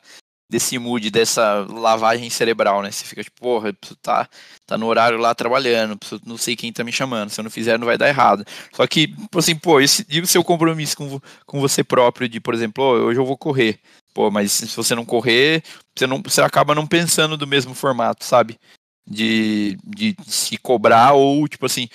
[0.55, 2.89] desse mood, dessa lavagem cerebral, né?
[2.89, 4.29] Você fica tipo, porra, eu preciso tá,
[4.65, 7.51] tá no horário lá trabalhando, preciso, não sei quem tá me chamando, se eu não
[7.51, 8.45] fizer não vai dar errado.
[8.73, 12.39] Só que, tipo assim, pô, esse, e o seu compromisso com, com você próprio de,
[12.39, 13.81] por exemplo, oh, hoje eu vou correr.
[14.15, 18.25] Pô, mas se você não correr, você, não, você acaba não pensando do mesmo formato,
[18.25, 18.57] sabe?
[19.05, 21.89] De, de se cobrar ou, tipo assim,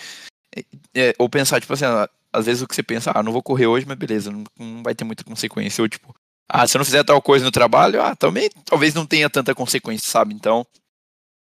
[0.54, 0.64] é,
[0.96, 1.86] é ou pensar, tipo assim,
[2.34, 4.84] às vezes o que você pensa, ah, não vou correr hoje, mas beleza, não, não
[4.84, 5.82] vai ter muita consequência.
[5.82, 6.14] Ou tipo,
[6.50, 9.54] ah, se eu não fizer tal coisa no trabalho, ah, também talvez não tenha tanta
[9.54, 10.34] consequência, sabe?
[10.34, 10.66] Então,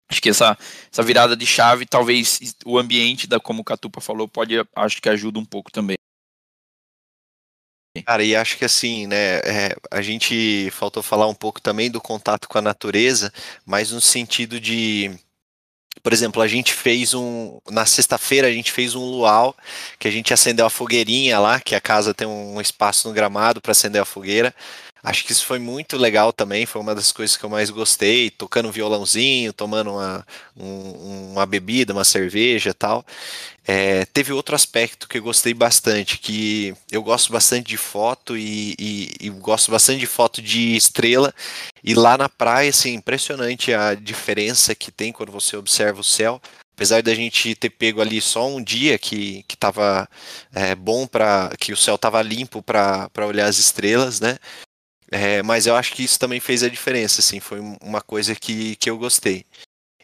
[0.09, 0.57] acho que essa,
[0.91, 5.09] essa virada de chave, talvez o ambiente, da como o Catupa falou, pode, acho que
[5.09, 5.97] ajuda um pouco também.
[8.07, 12.01] Cara, e acho que assim, né, é, a gente faltou falar um pouco também do
[12.01, 13.31] contato com a natureza,
[13.67, 15.11] mas no sentido de,
[16.03, 19.55] por exemplo, a gente fez um, na sexta-feira a gente fez um luau,
[19.99, 23.61] que a gente acendeu a fogueirinha lá, que a casa tem um espaço no gramado
[23.61, 24.55] para acender a fogueira.
[25.03, 28.31] Acho que isso foi muito legal também, foi uma das coisas que eu mais gostei,
[28.31, 30.25] tocando um violãozinho, tomando uma,
[30.57, 33.05] um, uma bebida, uma cerveja tal.
[33.67, 38.77] É, teve outro aspecto que eu gostei bastante, que eu gosto bastante de foto e,
[38.79, 41.35] e, e, gosto bastante de foto de estrela.
[41.83, 46.41] E lá na praia, assim, impressionante a diferença que tem quando você observa o céu.
[46.77, 49.57] Apesar da gente ter pego ali só um dia que, que
[50.55, 54.39] é, bom para que o céu tava limpo para olhar as estrelas, né?
[55.15, 58.77] É, mas eu acho que isso também fez a diferença, assim, foi uma coisa que,
[58.77, 59.45] que eu gostei.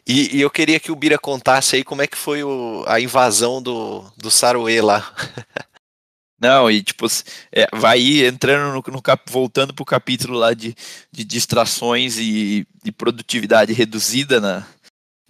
[0.07, 2.99] E, e eu queria que o Bira contasse aí como é que foi o, a
[2.99, 5.11] invasão do, do Saruê lá.
[6.39, 7.07] Não, e tipo,
[7.51, 10.75] é, vai entrando no, no cap, voltando pro capítulo lá de,
[11.11, 14.65] de distrações e, e produtividade reduzida na,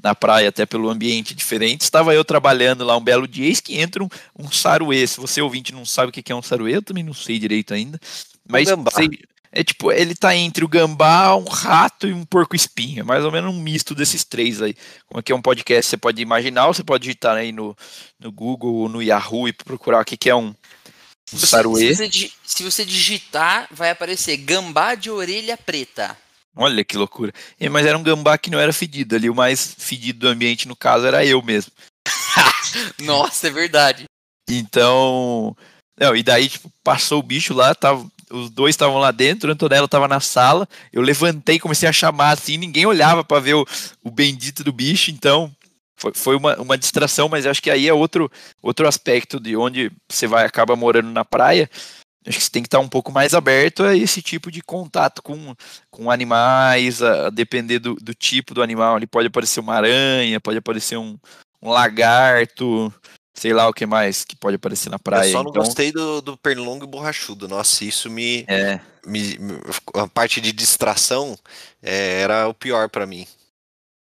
[0.03, 1.81] na praia, até pelo ambiente diferente.
[1.81, 5.07] Estava eu trabalhando lá um belo dia, eis que entra um, um saruê.
[5.07, 7.73] Se você ouvinte não sabe o que é um saruê, eu também não sei direito
[7.73, 7.99] ainda.
[8.47, 9.09] Mas sei,
[9.51, 13.05] é tipo, ele tá entre o gambá, um rato e um porco espinho.
[13.05, 14.75] Mais ou menos um misto desses três aí.
[15.07, 17.75] Como aqui é um podcast, você pode imaginar, ou você pode digitar aí no,
[18.19, 20.53] no Google ou no Yahoo e procurar o que, que é um,
[21.25, 21.95] se, saruê.
[21.95, 26.17] Se você, se você digitar, vai aparecer gambá de orelha preta.
[26.55, 27.33] Olha que loucura.
[27.59, 29.29] É, mas era um gambá que não era fedido ali.
[29.29, 31.71] O mais fedido do ambiente, no caso, era eu mesmo.
[33.01, 34.05] Nossa, é verdade.
[34.49, 35.55] Então.
[35.99, 39.53] Não, e daí, tipo, passou o bicho lá, tava, os dois estavam lá dentro, a
[39.53, 40.67] Antonella estava na sala.
[40.91, 43.65] Eu levantei, comecei a chamar assim, ninguém olhava para ver o,
[44.03, 45.51] o bendito do bicho, então
[45.99, 49.91] foi, foi uma, uma distração, mas acho que aí é outro, outro aspecto de onde
[50.09, 51.69] você vai acaba morando na praia.
[52.25, 55.21] Acho que você tem que estar um pouco mais aberto a esse tipo de contato
[55.21, 55.55] com,
[55.89, 58.95] com animais, a, a depender do, do tipo do animal.
[58.95, 61.17] Ali pode aparecer uma aranha, pode aparecer um,
[61.61, 62.93] um lagarto,
[63.39, 65.29] sei lá o que mais que pode aparecer na praia.
[65.29, 65.63] Eu só não então...
[65.63, 67.47] gostei do, do pernilongo borrachudo.
[67.47, 68.81] Nossa, isso me, é.
[69.05, 69.53] me, me
[69.95, 71.39] a parte de distração
[71.81, 73.25] é, era o pior para mim.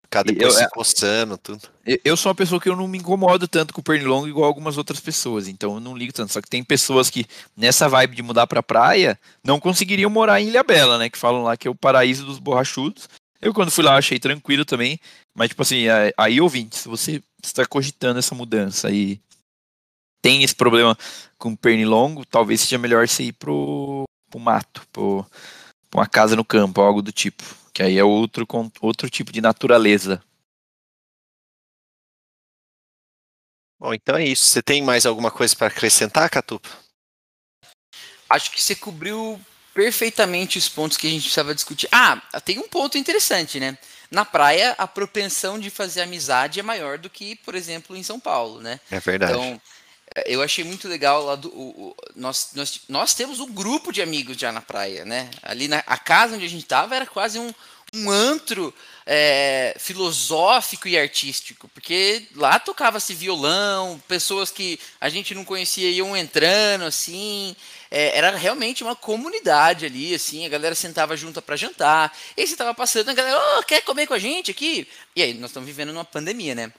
[0.02, 1.62] Ficar depois eu, se é coçando, tudo.
[2.04, 4.76] Eu sou uma pessoa que eu não me incomodo tanto com o pernilongo igual algumas
[4.76, 6.30] outras pessoas, então eu não ligo tanto.
[6.30, 10.48] Só que tem pessoas que, nessa vibe de mudar pra praia, não conseguiriam morar em
[10.48, 11.08] Ilha Bela, né?
[11.08, 13.08] Que falam lá que é o paraíso dos borrachudos.
[13.40, 15.00] Eu, quando fui lá, achei tranquilo também.
[15.34, 19.20] Mas, tipo assim, aí, ouvinte, se você está cogitando essa mudança e
[20.22, 20.96] tem esse problema
[21.36, 25.26] com pernilongo, talvez seja melhor você ir pro, pro mato, pro,
[25.90, 27.42] pra uma casa no campo, algo do tipo.
[27.74, 28.46] Que aí é outro,
[28.80, 30.22] outro tipo de natureza.
[33.78, 34.44] Bom, então é isso.
[34.44, 36.70] Você tem mais alguma coisa para acrescentar, Catupa?
[38.30, 39.38] Acho que você cobriu
[39.74, 41.88] perfeitamente os pontos que a gente precisava discutir.
[41.92, 43.76] Ah, tem um ponto interessante, né?
[44.10, 48.20] Na praia, a propensão de fazer amizade é maior do que, por exemplo, em São
[48.20, 48.78] Paulo, né?
[48.90, 49.32] É verdade.
[49.32, 49.60] Então,
[50.26, 51.48] eu achei muito legal lá do.
[51.48, 55.30] O, o, nós, nós, nós temos um grupo de amigos já na praia, né?
[55.42, 57.52] Ali na a casa onde a gente estava era quase um,
[57.94, 58.72] um antro
[59.06, 66.16] é, filosófico e artístico, porque lá tocava-se violão, pessoas que a gente não conhecia iam
[66.16, 67.54] entrando assim,
[67.90, 72.56] é, era realmente uma comunidade ali, assim, a galera sentava junto para jantar, e você
[72.56, 74.88] tava passando, a galera, oh, quer comer com a gente aqui?
[75.14, 76.72] E aí, nós estamos vivendo numa pandemia, né?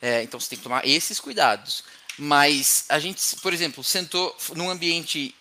[0.00, 1.84] É, então você tem que tomar esses cuidados.
[2.18, 5.34] Mas a gente, por exemplo, sentou num ambiente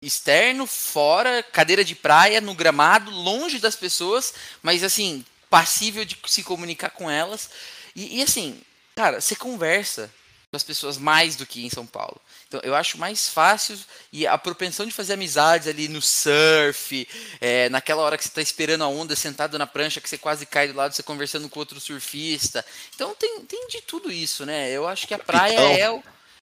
[0.00, 5.24] externo, fora, cadeira de praia, no gramado, longe das pessoas, mas assim,
[5.54, 7.48] passível de se comunicar com elas.
[7.94, 8.60] E, e assim,
[8.96, 10.12] cara, você conversa
[10.50, 12.20] com as pessoas mais do que em São Paulo.
[12.48, 13.78] Então, eu acho mais fácil
[14.12, 17.06] e a propensão de fazer amizades ali no surf,
[17.40, 20.44] é, naquela hora que você está esperando a onda, sentado na prancha, que você quase
[20.44, 22.66] cai do lado, você conversando com outro surfista.
[22.92, 24.72] Então, tem, tem de tudo isso, né?
[24.72, 26.02] Eu acho que a praia é o.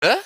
[0.03, 0.19] Hã?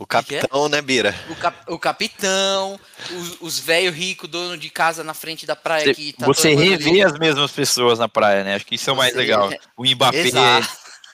[0.00, 1.14] O capitão, né, Bira?
[1.28, 2.80] O, cap, o capitão,
[3.10, 6.54] os, os velhos ricos, dono de casa na frente da praia você, que tá Você
[6.54, 8.54] revê as mesmas pessoas na praia, né?
[8.54, 9.50] Acho que isso é o mais você, legal.
[9.76, 10.20] O Mbappé.
[10.20, 10.68] Exato.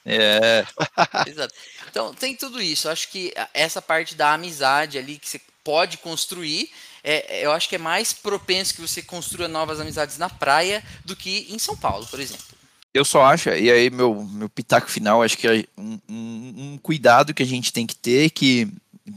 [0.05, 0.64] É.
[1.26, 1.53] Exato.
[1.91, 2.87] Então, tem tudo isso.
[2.87, 6.70] Eu acho que essa parte da amizade ali que você pode construir,
[7.03, 11.16] é, eu acho que é mais propenso que você construa novas amizades na praia do
[11.16, 12.55] que em São Paulo, por exemplo.
[12.97, 16.78] Eu só acho, e aí meu, meu pitaco final, acho que é um, um, um
[16.78, 18.72] cuidado que a gente tem que ter, que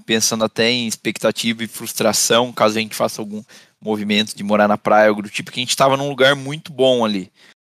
[0.05, 3.41] pensando até em expectativa e frustração, caso a gente faça algum
[3.79, 6.73] movimento de morar na praia, algo do tipo, que a gente estava num lugar muito
[6.73, 7.31] bom ali,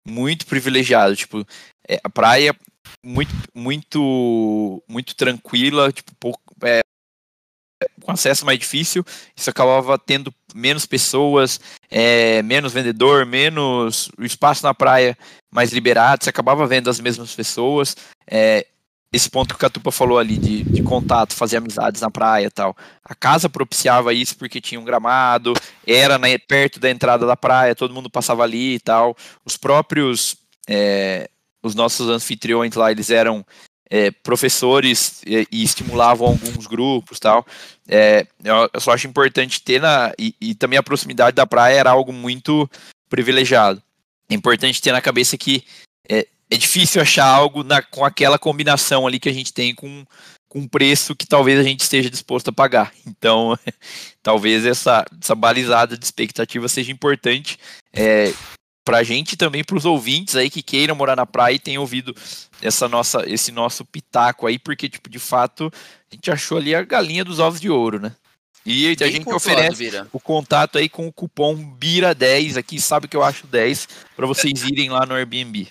[0.07, 1.47] muito privilegiado, tipo,
[1.89, 2.55] é, a praia
[3.03, 6.83] muito, muito, muito tranquila, tipo, pouco, é,
[8.03, 9.05] com acesso mais difícil,
[9.35, 11.61] isso acabava tendo menos pessoas,
[11.91, 15.17] é, menos vendedor, menos espaço na praia
[15.53, 17.97] mais liberado, você acabava vendo as mesmas pessoas.
[18.27, 18.67] É,
[19.15, 22.77] esse ponto que o Catupa falou ali de, de contato, fazer amizades na praia tal.
[23.05, 25.55] A casa propiciava isso porque tinha um gramado,
[25.87, 29.17] era na, perto da entrada da praia, todo mundo passava ali e tal.
[29.45, 30.37] Os próprios,
[30.69, 31.31] é,
[31.63, 33.47] os nossos anfitriões lá, eles eram
[33.91, 37.47] é, professores e, e, estimulavam alguns grupos tal.
[37.87, 40.13] É, eu só acho importante ter na.
[40.19, 42.69] E, e, também a proximidade da praia era algo muito
[43.09, 43.83] privilegiado.
[44.29, 45.65] É importante ter na cabeça que
[46.09, 50.05] é, é difícil achar algo na, com aquela combinação ali que a gente tem com,
[50.49, 52.93] com um preço que talvez a gente esteja disposto a pagar.
[53.07, 53.59] Então,
[54.23, 57.59] talvez essa, essa balizada de expectativa seja importante
[57.93, 58.33] é,
[58.85, 61.59] para a gente e também para os ouvintes aí que queiram morar na praia e
[61.59, 62.15] tenham ouvido
[62.61, 65.73] essa nossa, esse nosso pitaco aí, porque, tipo, de fato,
[66.11, 68.15] a gente achou ali a galinha dos ovos de ouro, né?
[68.67, 70.09] E Bem a gente oferece Vira.
[70.11, 74.63] o contato aí com o cupom BIRA10 aqui, sabe que eu acho 10, para vocês
[74.63, 75.69] irem lá no Airbnb.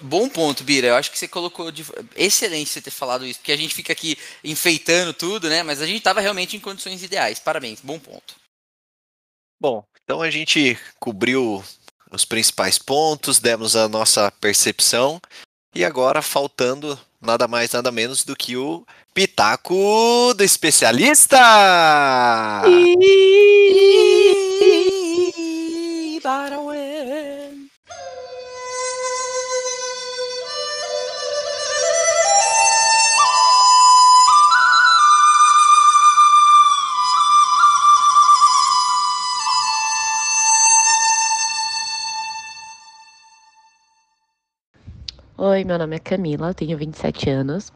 [0.00, 0.88] Bom ponto, Bira.
[0.88, 1.84] Eu acho que você colocou de...
[2.16, 5.62] excelente você ter falado isso, porque a gente fica aqui enfeitando tudo, né?
[5.62, 7.38] Mas a gente estava realmente em condições ideais.
[7.38, 8.34] Parabéns, bom ponto.
[9.60, 11.62] Bom, então a gente cobriu
[12.14, 15.20] os principais pontos, demos a nossa percepção
[15.74, 21.38] e agora faltando nada mais nada menos do que o pitaco do especialista.
[45.36, 47.72] Oi, meu nome é Camila, tenho 27 anos.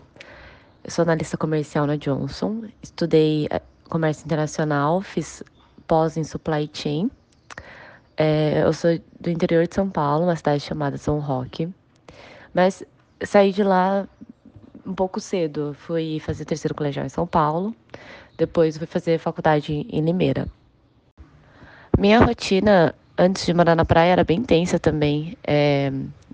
[0.85, 2.63] Eu sou analista comercial na Johnson.
[2.81, 5.43] Estudei eh, comércio internacional, fiz
[5.85, 7.11] pós em supply chain.
[8.17, 11.69] É, eu sou do interior de São Paulo, uma cidade chamada São Roque.
[12.55, 12.85] Mas
[13.25, 14.07] saí de lá
[14.87, 15.75] um pouco cedo.
[15.81, 17.75] Fui fazer terceiro colegial em São Paulo.
[18.37, 20.47] Depois fui fazer faculdade em Limeira.
[21.99, 25.37] Minha rotina antes de morar na praia era bem tensa também.
[25.47, 25.91] É,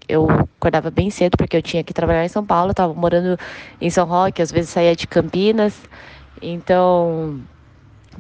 [0.07, 3.39] eu acordava bem cedo porque eu tinha que trabalhar em São Paulo, estava morando
[3.81, 5.83] em São Roque, às vezes saía de Campinas,
[6.43, 7.41] então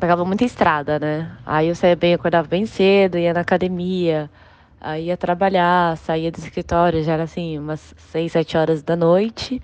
[0.00, 1.30] pegava muita estrada, né?
[1.44, 4.30] Aí eu saía bem, acordava bem cedo, ia na academia,
[4.80, 9.60] aí ia trabalhar, saía do escritório, já era assim, umas seis, sete horas da noite,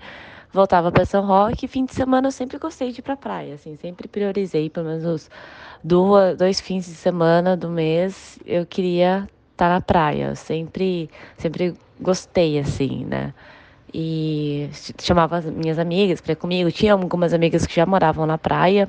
[0.53, 3.55] voltava para São Roque, e fim de semana eu sempre gostei de ir pra praia,
[3.55, 5.29] assim, sempre priorizei, pelo menos
[5.83, 11.75] duas, dois fins de semana do mês, eu queria estar tá na praia, sempre, sempre
[11.99, 13.33] gostei, assim, né?
[13.93, 14.69] E
[14.99, 16.71] chamava as minhas amigas para ir comigo.
[16.71, 18.87] Tinha algumas amigas que já moravam na praia.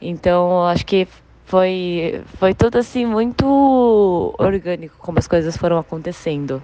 [0.00, 1.08] Então, acho que
[1.46, 6.62] foi, foi tudo assim muito orgânico como as coisas foram acontecendo.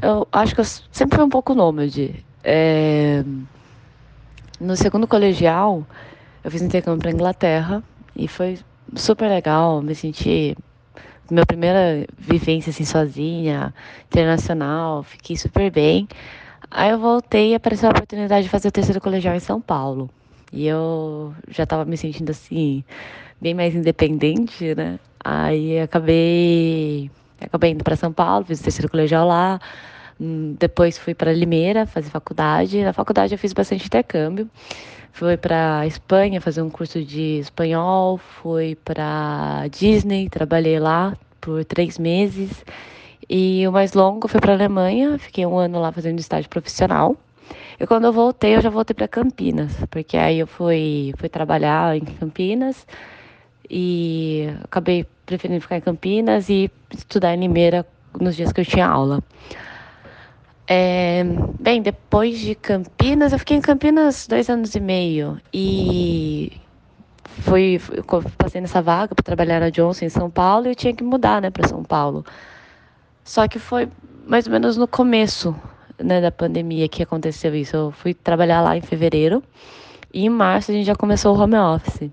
[0.00, 2.24] Eu acho que eu sempre fui um pouco nômade.
[2.42, 3.22] É...
[4.58, 5.86] No segundo colegial,
[6.42, 7.84] eu fiz intercâmbio para Inglaterra
[8.16, 8.58] e foi
[8.94, 9.82] super legal.
[9.82, 10.56] Me senti
[11.30, 13.74] minha primeira vivência assim sozinha,
[14.06, 16.06] internacional, fiquei super bem.
[16.70, 20.10] Aí eu voltei e apareceu a oportunidade de fazer o terceiro colegial em São Paulo.
[20.52, 22.84] E eu já estava me sentindo assim,
[23.40, 24.98] bem mais independente, né?
[25.24, 27.10] Aí acabei,
[27.40, 29.60] acabei indo para São Paulo, fiz o terceiro colegial lá.
[30.20, 32.82] Hum, depois fui para Limeira fazer faculdade.
[32.82, 34.48] Na faculdade eu fiz bastante intercâmbio.
[35.12, 41.98] Fui para Espanha fazer um curso de espanhol, fui para Disney, trabalhei lá por três
[41.98, 42.64] meses.
[43.28, 47.16] E o mais longo foi para Alemanha, fiquei um ano lá fazendo estágio profissional.
[47.78, 51.94] E quando eu voltei, eu já voltei para Campinas, porque aí eu fui, fui trabalhar
[51.96, 52.86] em Campinas
[53.68, 57.86] e acabei preferindo ficar em Campinas e estudar em Limeira
[58.18, 59.22] nos dias que eu tinha aula.
[60.66, 61.24] É,
[61.58, 66.52] bem, depois de Campinas, eu fiquei em Campinas dois anos e meio e
[67.40, 68.02] fui, fui
[68.38, 71.42] passei nessa vaga para trabalhar na Johnson em São Paulo e eu tinha que mudar,
[71.42, 72.24] né, para São Paulo.
[73.24, 73.88] Só que foi
[74.26, 75.54] mais ou menos no começo,
[75.98, 77.76] né, da pandemia que aconteceu isso.
[77.76, 79.42] Eu fui trabalhar lá em fevereiro
[80.14, 82.10] e em março a gente já começou o home office.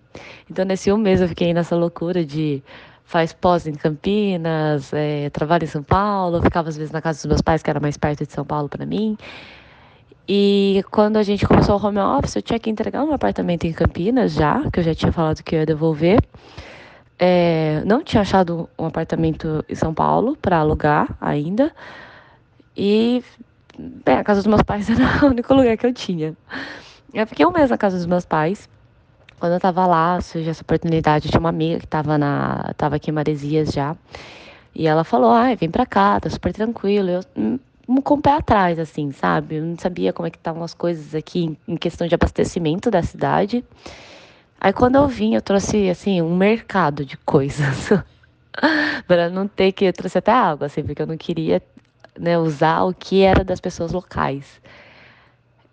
[0.49, 2.63] Então nesse um mês eu fiquei nessa loucura de
[3.09, 7.25] faz pós em Campinas, é, trabalha em São Paulo, ficava às vezes na casa dos
[7.25, 9.17] meus pais, que era mais perto de São Paulo para mim.
[10.27, 13.73] E quando a gente começou o home office, eu tinha que entregar um apartamento em
[13.73, 16.19] Campinas já, que eu já tinha falado que ia devolver.
[17.17, 21.73] É, não tinha achado um apartamento em São Paulo para alugar ainda.
[22.77, 23.23] E
[24.05, 26.37] bem, a casa dos meus pais era o único lugar que eu tinha.
[27.11, 28.69] Eu fiquei um mês na casa dos meus pais.
[29.39, 32.97] Quando eu tava lá, surgiu essa oportunidade, eu tinha uma amiga que tava, na, tava
[32.97, 33.95] aqui em Maresias já,
[34.75, 37.09] e ela falou, ai, vem pra cá, tá super tranquilo.
[37.09, 37.59] Eu, hum,
[38.03, 39.55] com o pé atrás, assim, sabe?
[39.55, 43.01] Eu não sabia como é que estavam as coisas aqui em questão de abastecimento da
[43.01, 43.63] cidade.
[44.59, 47.89] Aí quando eu vim, eu trouxe, assim, um mercado de coisas.
[49.07, 49.85] para não ter que...
[49.85, 51.61] Eu trouxe até água, assim, porque eu não queria
[52.17, 54.61] né, usar o que era das pessoas locais.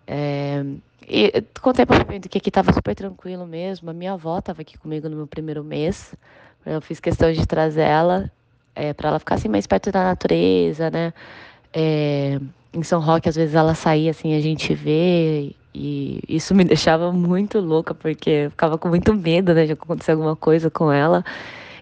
[0.07, 0.63] É,
[1.07, 3.89] e contei para o que aqui estava super tranquilo mesmo.
[3.89, 6.15] A minha avó estava aqui comigo no meu primeiro mês.
[6.65, 8.31] Eu fiz questão de trazer ela
[8.75, 11.13] é, para ela ficar assim mais perto da natureza, né?
[11.73, 12.39] É,
[12.73, 17.11] em São Roque, às vezes ela saía assim, a gente vê, e isso me deixava
[17.11, 21.23] muito louca, porque eu ficava com muito medo, né, de acontecer alguma coisa com ela.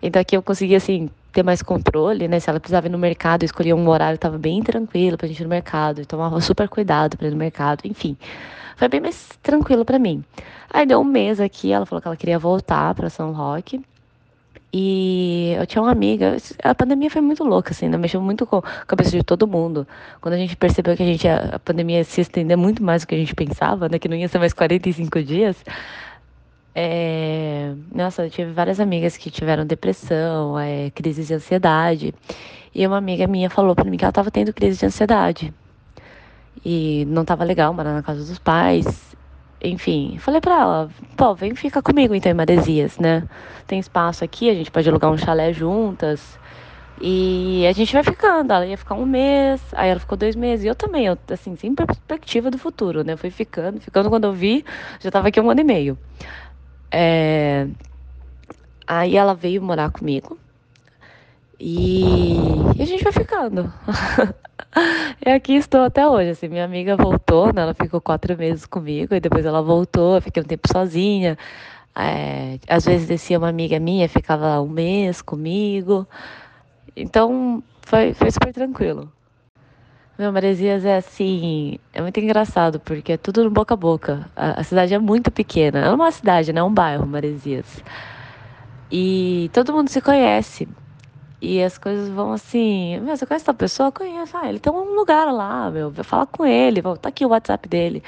[0.01, 2.39] Então aqui eu conseguia, assim, ter mais controle, né?
[2.39, 5.43] Se ela precisava ir no mercado, escolhia um horário, estava bem tranquilo pra gente ir
[5.43, 8.17] no mercado, eu tomava super cuidado para ir no mercado, enfim.
[8.77, 10.23] Foi bem mais tranquilo para mim.
[10.71, 13.81] Aí deu um mês aqui, ela falou que ela queria voltar para São Roque.
[14.77, 17.97] E eu tinha uma amiga, a pandemia foi muito louca, assim, né?
[17.97, 19.87] Mexeu muito com a cabeça de todo mundo.
[20.19, 23.15] Quando a gente percebeu que a gente a pandemia se estender muito mais do que
[23.15, 23.97] a gente pensava, né?
[23.99, 25.55] Que não ia ser mais 45 dias.
[26.75, 27.73] É...
[27.93, 32.13] Nossa, eu tive várias amigas que tiveram depressão, é, crises de ansiedade.
[32.73, 35.53] E uma amiga minha falou para mim que ela estava tendo crise de ansiedade.
[36.63, 39.15] E não estava legal morar na casa dos pais
[39.65, 43.23] enfim, falei pra ela, pô, vem ficar comigo então em Maresias, né?
[43.65, 46.37] Tem espaço aqui, a gente pode alugar um chalé juntas.
[47.01, 48.53] E a gente vai ficando.
[48.53, 50.65] Ela ia ficar um mês, aí ela ficou dois meses.
[50.65, 53.17] E eu também, eu, assim, sem perspectiva do futuro, né?
[53.17, 54.63] fui ficando, ficando quando eu vi,
[54.99, 55.97] já tava aqui um ano e meio.
[56.97, 57.67] É...
[58.87, 60.37] Aí ela veio morar comigo.
[61.59, 62.35] E,
[62.77, 63.73] e a gente vai ficando.
[65.25, 66.29] e aqui estou até hoje.
[66.29, 67.63] Assim, minha amiga voltou, né?
[67.63, 70.15] Ela ficou quatro meses comigo e depois ela voltou.
[70.15, 71.37] Eu fiquei um tempo sozinha.
[71.93, 76.07] É, às vezes descia uma amiga minha, ficava um mês comigo.
[76.95, 79.11] Então foi, foi super tranquilo.
[80.17, 84.29] Meu, Maresias é assim, é muito engraçado, porque é tudo no boca a boca.
[84.33, 85.79] A, a cidade é muito pequena.
[85.79, 87.83] É uma cidade, não é um bairro, Maresias.
[88.89, 90.69] E todo mundo se conhece.
[91.41, 93.91] E as coisas vão assim, meu, você conhece essa pessoa?
[93.91, 94.37] Conheço.
[94.37, 97.67] Ah, ele tem um lugar lá, meu, vai falar com ele, tá aqui o WhatsApp
[97.67, 98.01] dele.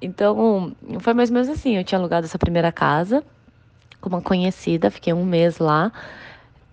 [0.00, 3.22] Então, foi mais ou menos assim, eu tinha alugado essa primeira casa
[4.00, 5.92] com uma conhecida, fiquei um mês lá.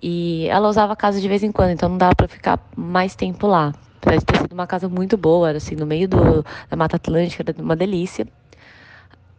[0.02, 3.14] E ela usava a casa de vez em quando, então não dava para ficar mais
[3.16, 3.74] tempo lá.
[4.08, 6.96] Apesar de ter sido uma casa muito boa, era assim, no meio do, da Mata
[6.96, 8.26] Atlântica, era uma delícia.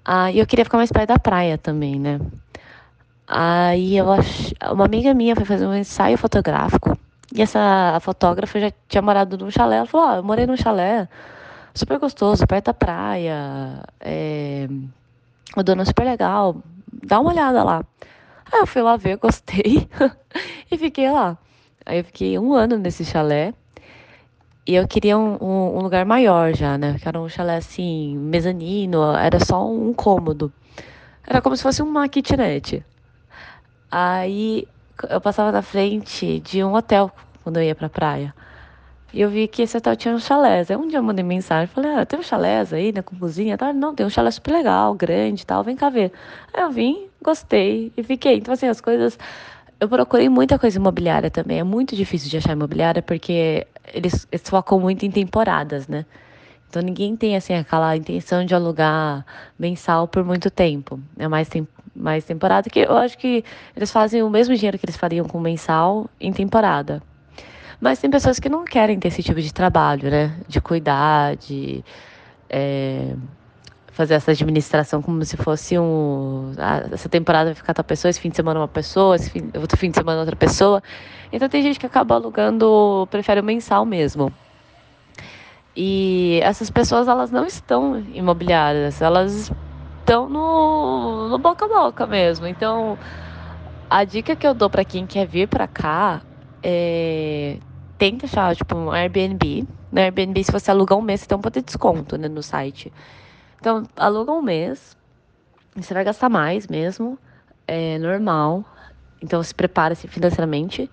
[0.05, 2.21] Ah, e eu queria ficar mais perto da praia também, né?
[3.27, 4.53] Aí eu ach...
[4.71, 6.99] uma amiga minha foi fazer um ensaio fotográfico.
[7.35, 9.77] E essa fotógrafa já tinha morado num chalé.
[9.77, 11.09] Ela falou: Ó, oh, eu morei num chalé
[11.75, 13.83] super gostoso, perto da praia.
[14.01, 14.69] É...
[15.57, 16.57] O dono é super legal.
[17.05, 17.85] Dá uma olhada lá.
[18.51, 19.89] Aí eu fui lá ver, gostei.
[20.71, 21.37] e fiquei lá.
[21.85, 23.55] Aí eu fiquei um ano nesse chalé.
[24.69, 26.99] E eu queria um, um, um lugar maior já, né?
[27.01, 30.53] Que era um chalé assim, mezanino, era só um cômodo.
[31.27, 32.85] Era como se fosse uma kitnet.
[33.91, 34.69] Aí
[35.09, 37.11] eu passava na frente de um hotel
[37.43, 38.35] quando eu ia pra praia.
[39.11, 40.71] E eu vi que esse hotel tinha um chalés.
[40.71, 43.57] Aí um dia eu mandei mensagem, falei, ah, tem um chalés aí, né, com cozinha
[43.57, 43.73] tal.
[43.73, 46.13] Não, tem um chalé super legal, grande tal, vem cá ver.
[46.53, 48.37] Aí eu vim, gostei e fiquei.
[48.37, 49.19] Então, assim, as coisas...
[49.81, 51.61] Eu procurei muita coisa imobiliária também.
[51.61, 56.05] É muito difícil de achar imobiliária porque eles, eles focam muito em temporadas, né?
[56.69, 59.25] Então ninguém tem assim aquela intenção de alugar
[59.59, 61.01] mensal por muito tempo.
[61.17, 63.45] É mais tem, mais temporada que eu acho que
[63.77, 67.01] eles fazem o mesmo dinheiro que eles fariam com mensal em temporada.
[67.81, 70.37] Mas tem pessoas que não querem ter esse tipo de trabalho, né?
[70.49, 71.85] De cuidar, de
[72.51, 73.15] é,
[73.99, 76.53] fazer essa administração como se fosse um.
[76.57, 79.51] Ah, essa temporada vai ficar tal pessoa, esse fim de semana uma pessoa, esse fim,
[79.57, 80.81] outro fim de semana outra pessoa.
[81.33, 84.33] Então tem gente que acaba alugando, prefere o mensal mesmo.
[85.75, 89.51] E essas pessoas, elas não estão imobiliárias, elas
[89.99, 92.47] estão no, no boca a boca mesmo.
[92.47, 92.97] Então,
[93.91, 96.23] a dica que eu dou para quem quer vir para cá
[96.63, 97.59] é
[97.99, 99.67] tenta achar, tipo, um Airbnb.
[99.91, 102.45] No Airbnb, se você alugar um mês, você tem um poder de desconto, né, no
[102.45, 102.93] site.
[103.61, 104.97] Então, aluga um mês,
[105.75, 107.19] você vai gastar mais mesmo,
[107.67, 108.65] é normal.
[109.23, 110.91] Então, se prepara -se financeiramente.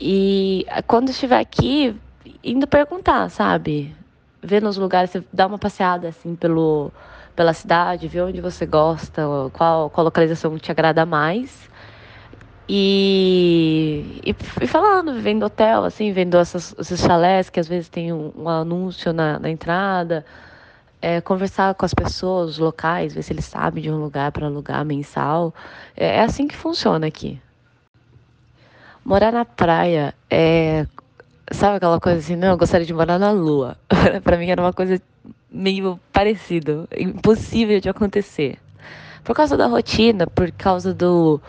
[0.00, 1.94] E quando estiver aqui,
[2.42, 3.94] indo perguntar, sabe?
[4.42, 6.90] Ver nos lugares, você dá uma passeada assim pelo,
[7.36, 9.22] pela cidade, ver onde você gosta,
[9.52, 11.70] qual, qual localização te agrada mais.
[12.68, 18.12] E, e, e, falando, vendo hotel, assim, vendo essas, esses chalés que às vezes tem
[18.12, 20.24] um, um anúncio na, na entrada.
[21.02, 24.84] É, conversar com as pessoas locais, ver se eles sabem de um lugar para alugar
[24.84, 25.52] mensal.
[25.96, 27.40] É, é assim que funciona aqui.
[29.04, 30.86] Morar na praia é.
[31.50, 32.36] Sabe aquela coisa assim?
[32.36, 33.76] Não, eu gostaria de morar na lua.
[34.22, 35.02] para mim era uma coisa
[35.50, 38.58] meio parecida, impossível de acontecer.
[39.24, 41.40] Por causa da rotina, por causa do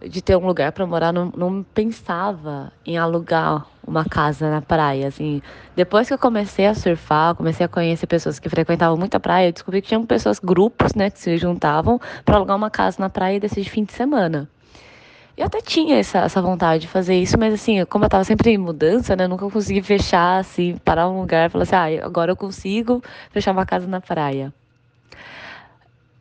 [0.00, 5.08] de ter um lugar para morar, não, não pensava em alugar uma casa na praia,
[5.08, 5.40] assim.
[5.74, 9.52] Depois que eu comecei a surfar, comecei a conhecer pessoas que frequentavam muita praia, eu
[9.52, 13.40] descobri que tinham pessoas, grupos, né, que se juntavam para alugar uma casa na praia
[13.40, 14.48] desses de fim de semana.
[15.36, 18.50] Eu até tinha essa, essa vontade de fazer isso, mas assim, como eu tava sempre
[18.50, 22.32] em mudança, né, nunca consegui fechar, assim, parar um lugar e falar assim, ah, agora
[22.32, 24.52] eu consigo fechar uma casa na praia.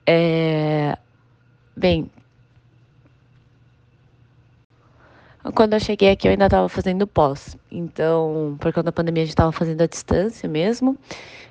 [0.05, 0.97] É...
[1.75, 2.09] Bem,
[5.53, 7.55] Quando eu cheguei aqui, eu ainda estava fazendo pós.
[7.71, 10.97] Então, por conta da pandemia, a gente estava fazendo a distância mesmo.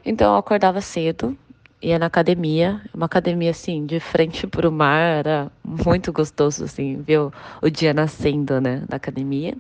[0.04, 1.36] Então, eu acordava cedo,
[1.80, 2.80] ia na academia.
[2.92, 5.00] Uma academia, assim, de frente para o mar.
[5.00, 7.20] Era muito gostoso, assim, ver
[7.62, 9.56] o, dia nascendo, né, da academia.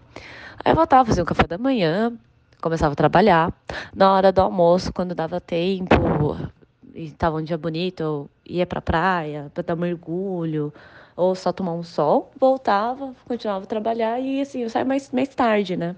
[0.64, 2.12] Aí eu voltava, fazia um café da manhã,
[2.60, 3.52] começava a trabalhar.
[3.94, 5.94] Na hora do almoço, quando dava tempo,
[6.92, 10.72] e estava um dia bonito, eu ia para a praia para dar mergulho
[11.16, 15.28] ou só tomar um sol, voltava, continuava a trabalhar e assim, eu saía mais, mais
[15.28, 15.94] tarde, né?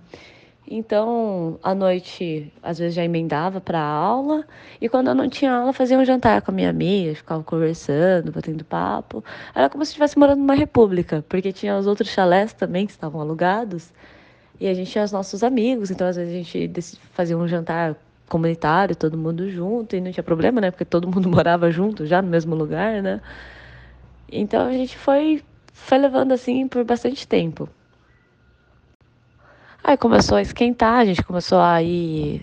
[0.68, 4.44] Então, à noite, às vezes já emendava para aula,
[4.80, 8.32] e quando eu não tinha aula, fazia um jantar com a minha amiga, ficava conversando,
[8.32, 9.22] batendo papo.
[9.54, 13.20] Era como se estivesse morando numa república, porque tinha os outros chalés também que estavam
[13.20, 13.92] alugados,
[14.58, 17.94] e a gente tinha os nossos amigos, então às vezes a gente fazia um jantar
[18.28, 20.72] comunitário, todo mundo junto, e não tinha problema, né?
[20.72, 23.20] Porque todo mundo morava junto, já no mesmo lugar, né?
[24.30, 27.68] Então a gente foi, foi levando assim por bastante tempo.
[29.82, 32.42] Aí começou a esquentar, a gente começou a ir,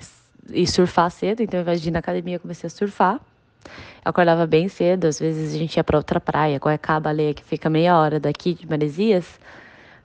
[0.49, 3.19] ir surfar cedo, então ao invés de ir na academia, eu comecei a surfar.
[3.65, 7.43] Eu acordava bem cedo, às vezes a gente ia para outra praia, Goiacaba, Baleia, que
[7.43, 9.39] fica meia hora daqui de Maresias.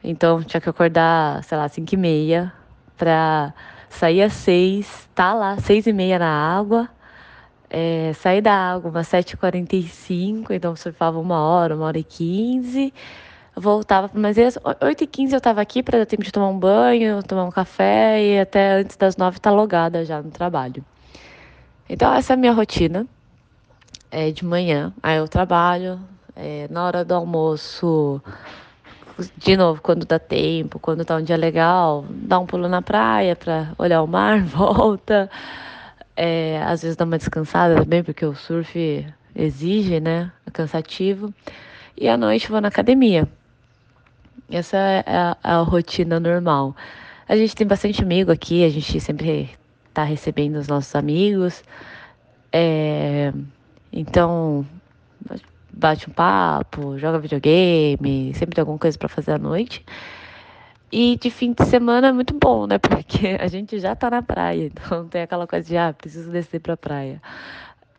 [0.03, 2.53] Então tinha que acordar, sei lá, cinco e meia,
[2.97, 3.55] para
[3.89, 6.89] sair às seis, tá lá, seis e meia na água,
[7.71, 12.93] é, saí da água umas 7h45, então surfava uma hora, uma hora e quinze.
[13.55, 17.51] Voltava, mas 8h15 eu estava aqui para dar tempo de tomar um banho, tomar um
[17.51, 20.85] café e até antes das 9 tá logada já no trabalho.
[21.89, 23.07] Então essa é a minha rotina
[24.11, 24.93] é, de manhã.
[25.03, 25.99] Aí eu trabalho,
[26.37, 28.23] é, na hora do almoço,
[29.37, 33.35] de novo, quando dá tempo, quando tá um dia legal, dá um pulo na praia
[33.35, 35.29] para olhar o mar, volta.
[36.21, 39.07] É, às vezes dá uma descansada também, porque o surf
[39.37, 40.33] exige, né?
[40.45, 41.33] É cansativo.
[41.97, 43.29] E à noite vou na academia.
[44.51, 46.75] Essa é a, a rotina normal.
[47.29, 49.49] A gente tem bastante amigo aqui, a gente sempre
[49.95, 51.63] tá recebendo os nossos amigos.
[52.53, 53.33] É,
[53.93, 54.67] então,
[55.73, 59.87] bate um papo, joga videogame, sempre tem alguma coisa para fazer à noite.
[60.91, 62.79] E de fim de semana é muito bom, né?
[62.81, 66.61] Porque a gente já tá na praia, então tem aquela coisa de, ah, preciso descer
[66.61, 67.21] pra praia.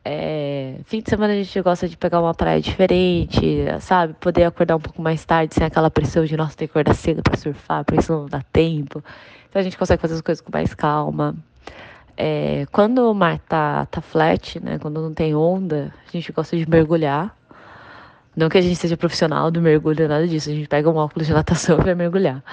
[0.04, 4.16] É, fim de semana a gente gosta de pegar uma praia diferente, sabe?
[4.20, 7.22] Poder acordar um pouco mais tarde, sem aquela pressão de, nossa, ter que acordar cedo
[7.22, 9.04] pra surfar, porque isso não dá tempo.
[9.50, 11.36] Então a gente consegue fazer as coisas com mais calma.
[12.18, 14.80] É, quando o mar tá, tá flat, né?
[14.80, 17.36] Quando não tem onda, a gente gosta de mergulhar.
[18.36, 20.50] Não que a gente seja profissional do mergulho, nada disso.
[20.50, 22.44] A gente pega um óculos de natação vai mergulhar.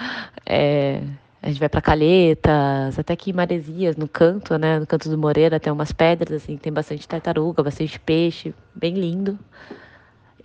[0.44, 1.02] É,
[1.42, 4.80] a gente vai para Calhetas, até aqui em Maresias, no canto, né?
[4.80, 9.38] No canto do Moreira tem umas pedras, assim, tem bastante tartaruga, bastante peixe, bem lindo.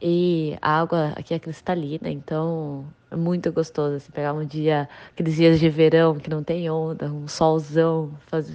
[0.01, 5.35] E a água aqui é cristalina, então é muito gostoso assim, pegar um dia, aqueles
[5.35, 8.11] dias de verão que não tem onda, um solzão,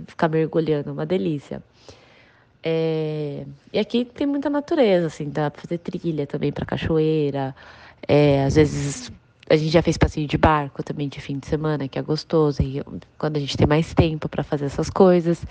[0.07, 1.62] ficar mergulhando, uma delícia.
[2.68, 3.44] É...
[3.72, 7.55] E aqui tem muita natureza, assim, dá pra fazer trilha também pra cachoeira.
[8.09, 9.12] É, às vezes
[9.48, 12.60] a gente já fez passeio de barco também de fim de semana, que é gostoso,
[12.60, 12.82] e
[13.16, 15.47] quando a gente tem mais tempo para fazer essas coisas.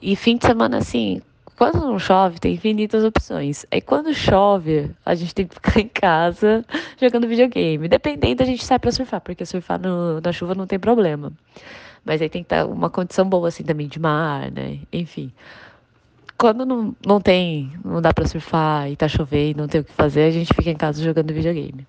[0.00, 1.20] E fim de semana, assim,
[1.54, 3.66] quando não chove, tem infinitas opções.
[3.70, 6.64] Aí quando chove, a gente tem que ficar em casa
[6.98, 7.88] jogando videogame.
[7.88, 11.30] Dependendo, a gente sai para surfar, porque surfar no, na chuva não tem problema.
[12.06, 14.78] Mas aí tem que estar uma condição boa, assim, também de mar, né?
[14.90, 15.30] Enfim
[16.38, 19.92] quando não, não tem, não dá para surfar e tá chovendo, não tem o que
[19.92, 21.86] fazer, a gente fica em casa jogando videogame.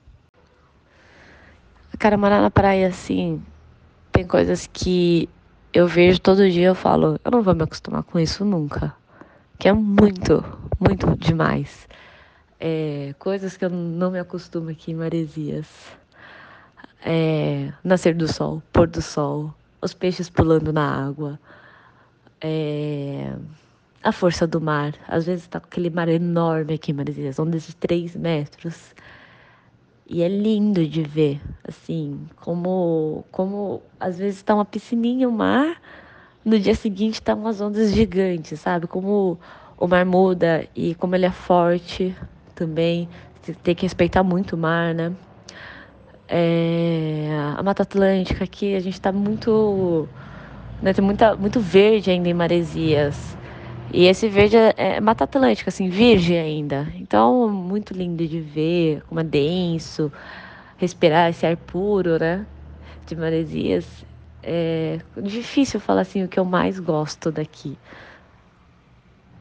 [2.00, 3.44] Cara, morar na praia assim,
[4.12, 5.30] tem coisas que
[5.72, 8.96] eu vejo todo dia eu falo, eu não vou me acostumar com isso nunca.
[9.60, 10.44] Que é muito,
[10.80, 11.88] muito demais.
[12.60, 15.68] É, coisas que eu não me acostumo aqui em Maresias.
[17.06, 21.40] É, nascer do sol, pôr do sol, os peixes pulando na água.
[22.42, 23.34] É,
[24.04, 24.94] a força do mar.
[25.08, 28.96] Às vezes tá com aquele mar enorme aqui, Maresias, ondas de 3 metros.
[30.08, 35.80] E é lindo de ver, assim, como, como às vezes tá uma piscininha, o mar,
[36.44, 38.88] no dia seguinte tá umas ondas gigantes, sabe?
[38.88, 39.40] Como
[39.78, 42.16] o mar muda e como ele é forte
[42.56, 43.08] também.
[43.42, 45.14] Você tem que respeitar muito o mar, né?
[46.28, 50.08] É, a Mata Atlântica aqui, a gente está muito.
[50.82, 53.38] Né, tem muita, muito verde ainda em Maresias.
[53.92, 56.88] E esse verde é, é Mata Atlântica, assim, virgem ainda.
[56.96, 60.12] Então, muito lindo de ver, como é denso,
[60.78, 62.46] respirar esse ar puro, né?
[63.08, 64.06] De Maresias.
[64.44, 67.78] É difícil falar assim o que eu mais gosto daqui.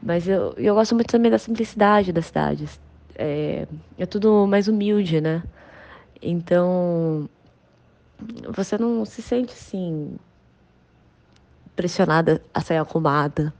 [0.01, 2.79] Mas eu, eu gosto muito também da simplicidade das cidades.
[3.15, 3.67] É,
[3.97, 5.43] é tudo mais humilde, né?
[6.21, 7.29] Então,
[8.49, 10.17] você não se sente assim
[11.75, 13.53] pressionada a sair arrumada,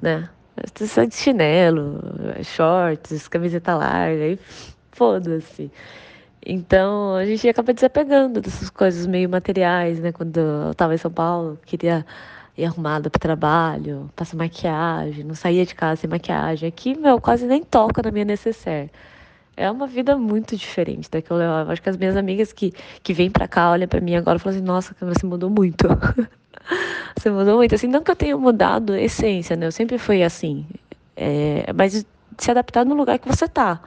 [0.00, 0.28] né?
[0.74, 2.00] Sai de chinelo,
[2.42, 4.38] shorts, camiseta larga, e
[4.92, 5.70] foda-se.
[6.44, 10.12] Então, a gente acaba desapegando dessas coisas meio materiais, né?
[10.12, 12.04] Quando eu tava em São Paulo, queria
[12.56, 16.68] ir arrumada para trabalho, passar maquiagem, não saía de casa sem maquiagem.
[16.68, 18.90] Aqui, meu, quase nem toca na minha necessaire
[19.58, 21.72] é uma vida muito diferente da que eu levava.
[21.72, 22.72] Acho que as minhas amigas que,
[23.02, 25.86] que vêm pra cá olham pra mim agora e falam assim: nossa, você mudou muito.
[27.16, 27.74] você mudou muito.
[27.74, 29.66] Assim, não que eu tenha mudado a essência, né?
[29.66, 30.66] Eu sempre fui assim.
[31.16, 33.80] É, mas se adaptar no lugar que você tá.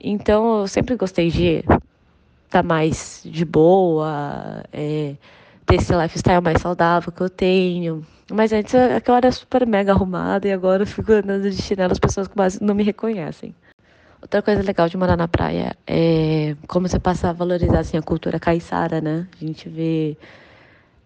[0.00, 1.80] Então, eu sempre gostei de estar
[2.50, 5.14] tá mais de boa, é,
[5.64, 8.04] ter esse lifestyle mais saudável que eu tenho.
[8.30, 11.98] Mas antes, aquela era super mega arrumada e agora eu fico andando de chinelo, as
[11.98, 13.54] pessoas quase não me reconhecem.
[14.20, 18.02] Outra coisa legal de morar na praia é como você passa a valorizar assim, a
[18.02, 19.26] cultura caiçara, né?
[19.40, 20.16] A gente vê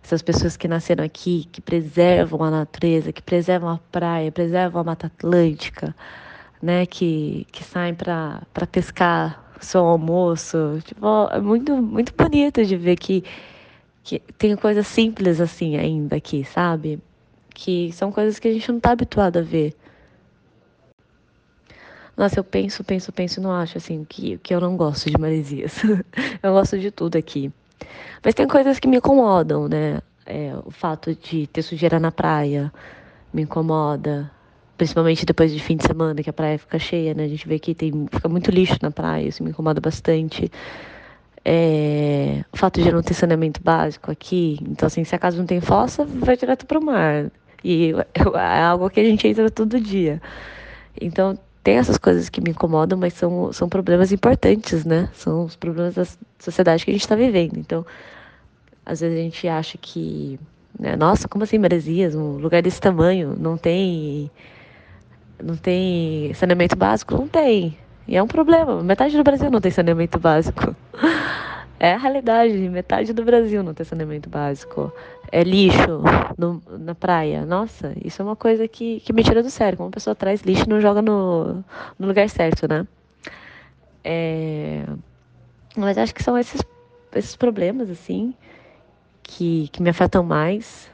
[0.06, 4.84] essas pessoas que nasceram aqui, que preservam a natureza, que preservam a praia, preservam a
[4.84, 5.94] Mata Atlântica,
[6.62, 6.86] né?
[6.86, 10.78] Que, que saem para pescar seu almoço.
[10.84, 13.24] Tipo, é muito, muito bonito de ver que,
[14.04, 17.00] que tem coisas simples assim ainda aqui, sabe?
[17.52, 19.74] Que são coisas que a gente não está habituado a ver.
[22.16, 25.18] Nossa, eu penso, penso, penso e não acho assim que, que eu não gosto de
[25.18, 25.82] Maresias.
[26.40, 27.52] eu gosto de tudo aqui.
[28.24, 30.00] Mas tem coisas que me incomodam, né?
[30.24, 32.72] É, o fato de ter sujeira na praia
[33.32, 34.30] me incomoda.
[34.76, 37.24] Principalmente depois de fim de semana, que a praia fica cheia, né?
[37.24, 40.50] A gente vê que tem, fica muito lixo na praia, isso me incomoda bastante.
[41.44, 44.58] É, o fato de não ter saneamento básico aqui.
[44.62, 47.30] Então, assim, se a casa não tem fossa, vai direto para o mar.
[47.62, 47.92] E
[48.34, 50.20] é algo que a gente entra todo dia.
[51.00, 55.10] Então, tem essas coisas que me incomodam, mas são, são problemas importantes, né?
[55.12, 56.06] São os problemas da
[56.38, 57.58] sociedade que a gente está vivendo.
[57.58, 57.84] Então,
[58.84, 60.38] às vezes a gente acha que,
[60.78, 64.30] né, nossa, como assim Maresias, um lugar desse tamanho, não tem,
[65.42, 67.16] não tem saneamento básico?
[67.16, 67.76] Não tem.
[68.06, 68.80] E é um problema.
[68.80, 70.72] Metade do Brasil não tem saneamento básico.
[71.78, 72.52] É a realidade.
[72.68, 74.92] Metade do Brasil não tem saneamento básico.
[75.30, 76.02] É lixo
[76.38, 77.44] no, na praia.
[77.44, 79.76] Nossa, isso é uma coisa que, que me tira do sério.
[79.76, 81.64] Como a pessoa traz lixo e não joga no,
[81.98, 82.86] no lugar certo, né?
[84.02, 84.84] É...
[85.76, 86.62] Mas acho que são esses,
[87.14, 88.34] esses problemas, assim,
[89.22, 90.90] que, que me afetam mais.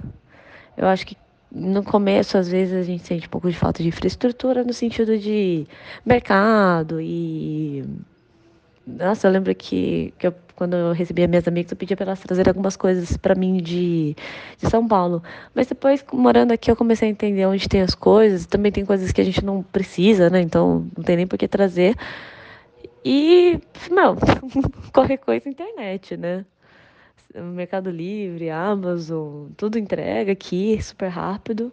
[0.76, 1.16] Eu acho que
[1.54, 5.18] no começo, às vezes, a gente sente um pouco de falta de infraestrutura no sentido
[5.18, 5.66] de
[6.04, 7.84] mercado e
[8.86, 12.20] nossa, eu lembro que, que eu, quando eu recebia minhas amigas, eu pedia para elas
[12.20, 14.16] trazerem algumas coisas para mim de,
[14.58, 15.22] de São Paulo.
[15.54, 18.46] Mas depois, morando aqui, eu comecei a entender onde tem as coisas.
[18.46, 20.40] Também tem coisas que a gente não precisa, né?
[20.40, 21.96] Então, não tem nem por que trazer.
[23.04, 23.60] E,
[23.90, 24.16] não,
[24.92, 26.44] qualquer coisa internet, né?
[27.34, 31.72] Mercado Livre, Amazon, tudo entrega aqui, super rápido.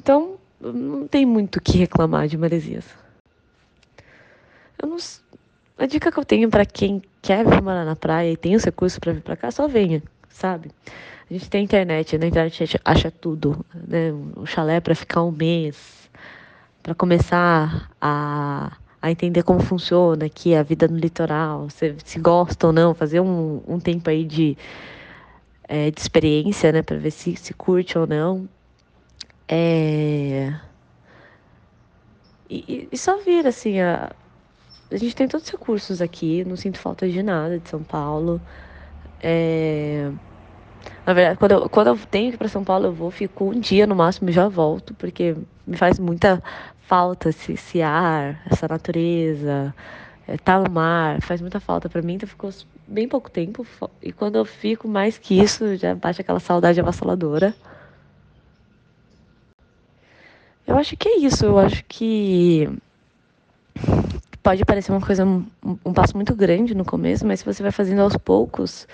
[0.00, 2.84] Então, não tem muito o que reclamar de Maresias.
[4.80, 4.96] Eu não,
[5.78, 8.64] a dica que eu tenho para quem quer vir morar na praia e tem os
[8.64, 10.70] recursos para vir para cá, só venha, sabe?
[11.30, 14.12] A gente tem internet, na internet a gente acha tudo, né?
[14.36, 16.10] Um chalé para ficar um mês,
[16.82, 22.66] para começar a, a entender como funciona aqui a vida no litoral, se, se gosta
[22.68, 24.56] ou não, fazer um, um tempo aí de,
[25.64, 26.82] é, de experiência, né?
[26.82, 28.48] Para ver se, se curte ou não.
[29.46, 30.54] É...
[32.50, 34.10] E, e, só vir, assim, a,
[34.90, 38.40] a gente tem todos os recursos aqui, não sinto falta de nada de São Paulo.
[39.22, 40.10] É...
[41.06, 43.46] Na verdade, quando eu, quando eu tenho que ir para São Paulo, eu vou, fico
[43.46, 45.36] um dia no máximo e já volto, porque
[45.66, 46.42] me faz muita
[46.82, 49.74] falta esse, esse ar, essa natureza,
[50.26, 52.50] é, tá no mar, faz muita falta para mim, então ficou
[52.86, 53.66] bem pouco tempo.
[54.02, 57.54] E quando eu fico mais que isso, já bate aquela saudade avassaladora.
[60.66, 61.46] eu acho que é isso.
[61.46, 62.68] Eu acho que
[64.42, 65.46] pode parecer uma coisa, um,
[65.84, 68.86] um passo muito grande no começo, mas se você vai fazendo aos poucos,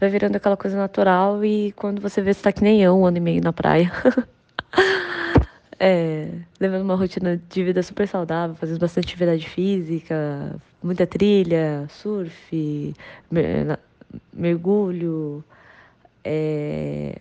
[0.00, 3.06] vai virando aquela coisa natural e quando você vê, você tá que nem eu, um
[3.06, 3.92] ano e meio na praia.
[5.78, 6.28] é,
[6.60, 12.94] levando uma rotina de vida super saudável, fazendo bastante atividade física, muita trilha, surf,
[14.32, 15.44] mergulho,
[16.24, 17.20] é,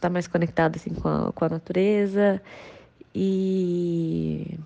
[0.00, 2.40] tá mais conectado assim com a, com a natureza
[3.14, 4.58] e,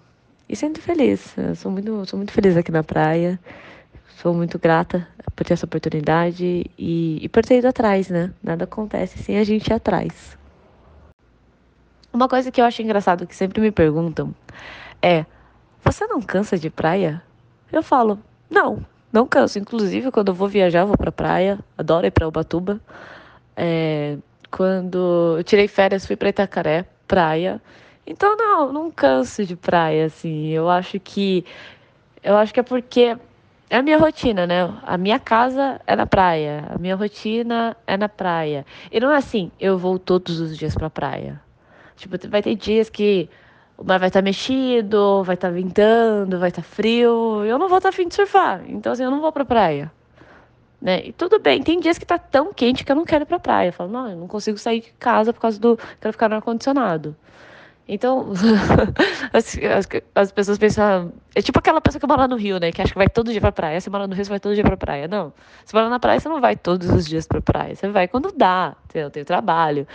[0.49, 1.37] e sendo feliz.
[1.37, 3.39] Eu sou muito, sou muito feliz aqui na praia.
[4.17, 8.33] Sou muito grata por ter essa oportunidade e, e por ter ido atrás, né?
[8.43, 10.39] Nada acontece sem a gente ir atrás.
[12.13, 14.35] Uma coisa que eu acho engraçado que sempre me perguntam
[15.01, 15.25] é:
[15.83, 17.23] você não cansa de praia?
[17.73, 19.59] Eu falo: não, não canso.
[19.59, 21.59] Inclusive, quando eu vou viajar, eu vou pra praia.
[21.77, 22.81] Adoro ir pra Ubatuba.
[23.57, 24.19] É,
[24.51, 27.61] quando eu tirei férias, fui pra Itacaré, praia.
[28.07, 30.49] Então, não, não canso de praia, assim.
[30.49, 31.45] Eu acho que.
[32.23, 33.17] Eu acho que é porque
[33.73, 34.71] é a minha rotina, né?
[34.83, 38.67] A minha casa é na praia, a minha rotina é na praia.
[38.91, 41.41] E não é assim, eu vou todos os dias pra praia.
[41.97, 43.31] Tipo, vai ter dias que
[43.79, 47.45] o mar vai estar tá mexido, vai estar tá ventando, vai estar tá frio.
[47.47, 48.63] Eu não vou estar afim de surfar.
[48.69, 49.91] Então, assim, eu não vou pra praia.
[50.81, 51.07] Né?
[51.07, 53.39] E tudo bem, tem dias que tá tão quente que eu não quero ir pra
[53.39, 53.69] praia.
[53.69, 55.79] Eu falo, não, eu não consigo sair de casa por causa do.
[56.01, 57.17] Quero ficar no ar-condicionado.
[57.93, 58.33] Então,
[59.33, 61.13] as, as, as, pessoas pensam.
[61.35, 62.73] É tipo aquela pessoa que mora no Rio, né?
[62.73, 63.81] Que acha que vai todo dia pra praia.
[63.81, 65.07] Você mora no Rio, você vai todo dia pra praia.
[65.09, 65.33] Não.
[65.65, 67.75] Você mora na praia, você não vai todos os dias pra praia.
[67.75, 68.75] Você vai quando dá.
[68.95, 69.87] Eu tenho trabalho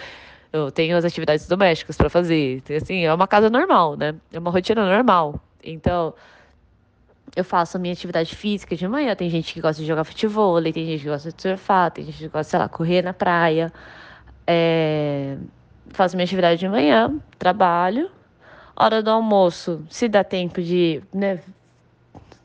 [0.51, 2.63] eu tenho as atividades domésticas para fazer.
[2.75, 4.15] Assim, é uma casa normal, né?
[4.31, 5.39] É uma rotina normal.
[5.63, 6.13] Então,
[7.35, 9.15] eu faço a minha atividade física de manhã.
[9.15, 12.17] Tem gente que gosta de jogar futebol, tem gente que gosta de surfar, tem gente
[12.17, 13.71] que gosta, sei lá, correr na praia.
[14.45, 15.37] É...
[15.97, 18.11] Faço minha atividade de manhã, trabalho.
[18.75, 21.39] Hora do almoço, se dá tempo de, né,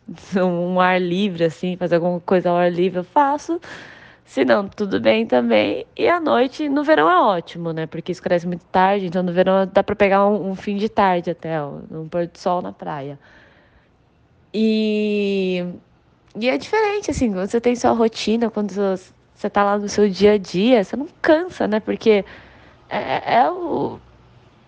[0.42, 3.60] um ar livre, assim, fazer alguma coisa ao ar livre, eu faço.
[4.24, 5.84] Se não, tudo bem também.
[5.94, 7.86] E à noite, no verão é ótimo, né?
[7.86, 11.30] Porque escurece muito tarde, então no verão dá para pegar um, um, fim de tarde
[11.30, 13.18] até, ó, um pôr do sol na praia.
[14.54, 15.62] E,
[16.34, 20.08] e é diferente, assim, quando você tem sua rotina, quando você tá lá no seu
[20.08, 21.80] dia a dia, você não cansa, né?
[21.80, 22.24] Porque
[22.98, 23.98] é, é o,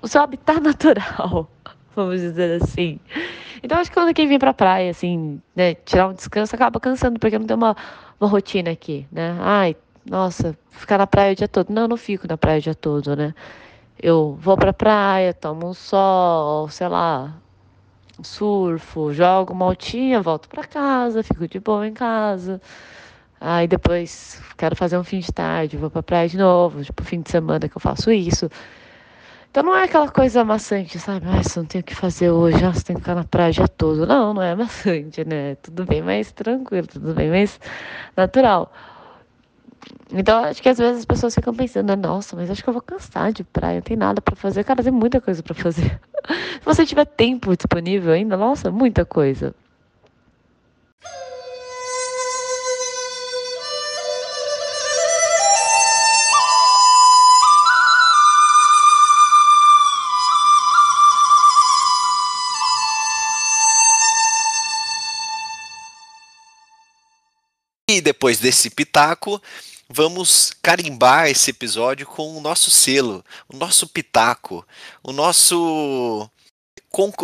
[0.03, 1.49] o seu habitat natural,
[1.95, 2.99] vamos dizer assim.
[3.63, 7.19] Então acho que quando quem vem pra praia, assim, né, tirar um descanso, acaba cansando,
[7.19, 7.77] porque não tem uma
[8.21, 9.37] uma rotina aqui, né?
[9.41, 9.77] Ai,
[10.09, 11.71] nossa, ficar na praia o dia todo.
[11.71, 13.35] Não, eu não fico na praia o dia todo, né?
[14.01, 17.35] Eu vou pra praia, tomo um sol, sei lá,
[18.23, 22.61] surfo, jogo uma altinha, volto para casa, fico de boa em casa.
[23.41, 27.21] Aí depois quero fazer um fim de tarde, vou pra praia de novo, tipo, fim
[27.21, 28.49] de semana que eu faço isso.
[29.51, 31.27] Então não é aquela coisa maçante, sabe?
[31.29, 33.69] Ah, não tem o que fazer hoje, ah, você tem que ficar na praia dia
[33.69, 34.05] todo.
[34.07, 35.55] Não, não é maçante, né?
[35.57, 37.61] Tudo bem mais tranquilo, tudo bem mais
[38.17, 38.73] natural.
[40.13, 42.83] Então, acho que às vezes as pessoas ficam pensando, nossa, mas acho que eu vou
[42.83, 44.65] cansar de praia, não tem nada para fazer.
[44.65, 46.01] Cara, tem muita coisa para fazer.
[46.59, 49.55] Se você tiver tempo disponível ainda, nossa, muita coisa.
[67.95, 69.41] E depois desse pitaco,
[69.89, 74.67] vamos carimbar esse episódio com o nosso selo, o nosso pitaco,
[75.01, 76.29] o nosso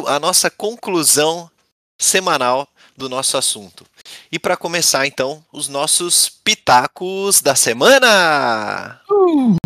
[0.07, 1.51] a nossa conclusão
[1.99, 3.85] semanal do nosso assunto.
[4.31, 9.01] E para começar, então, os nossos pitacos da semana.
[9.11, 9.57] Uh!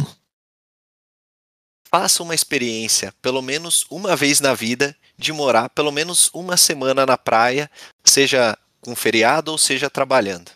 [1.91, 7.05] Faça uma experiência, pelo menos uma vez na vida, de morar pelo menos uma semana
[7.05, 7.71] na praia,
[8.03, 10.51] seja com feriado ou seja trabalhando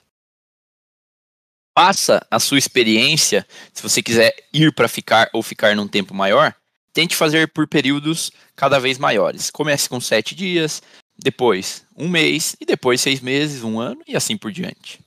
[1.78, 6.52] faça a sua experiência, se você quiser ir para ficar ou ficar num tempo maior,
[6.92, 9.48] tente fazer por períodos cada vez maiores.
[9.48, 10.82] Comece com sete dias,
[11.16, 14.98] depois um mês, e depois seis meses, um ano, e assim por diante.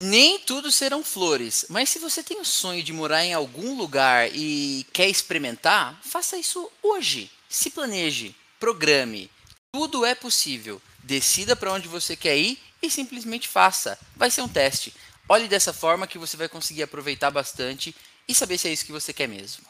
[0.00, 4.30] Nem tudo serão flores, mas se você tem o sonho de morar em algum lugar
[4.32, 7.28] e quer experimentar, faça isso hoje.
[7.48, 9.28] Se planeje, programe.
[9.72, 10.80] Tudo é possível.
[11.02, 13.98] Decida para onde você quer ir e simplesmente faça.
[14.16, 14.94] Vai ser um teste.
[15.28, 17.94] Olhe dessa forma que você vai conseguir aproveitar bastante
[18.26, 19.64] e saber se é isso que você quer mesmo.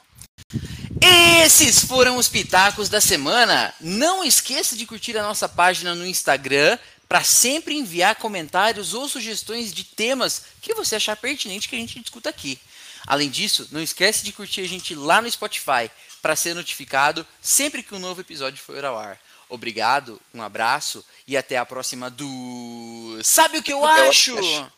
[1.00, 3.74] Esses foram os pitacos da semana.
[3.80, 6.78] Não esqueça de curtir a nossa página no Instagram
[7.08, 12.00] para sempre enviar comentários ou sugestões de temas que você achar pertinente que a gente
[12.00, 12.58] discuta aqui.
[13.06, 15.90] Além disso, não esquece de curtir a gente lá no Spotify.
[16.20, 19.20] para ser notificado sempre que um novo episódio for ao ar.
[19.48, 24.38] Obrigado, um abraço e até a próxima do Sabe o que eu, eu acho?
[24.38, 24.72] acho.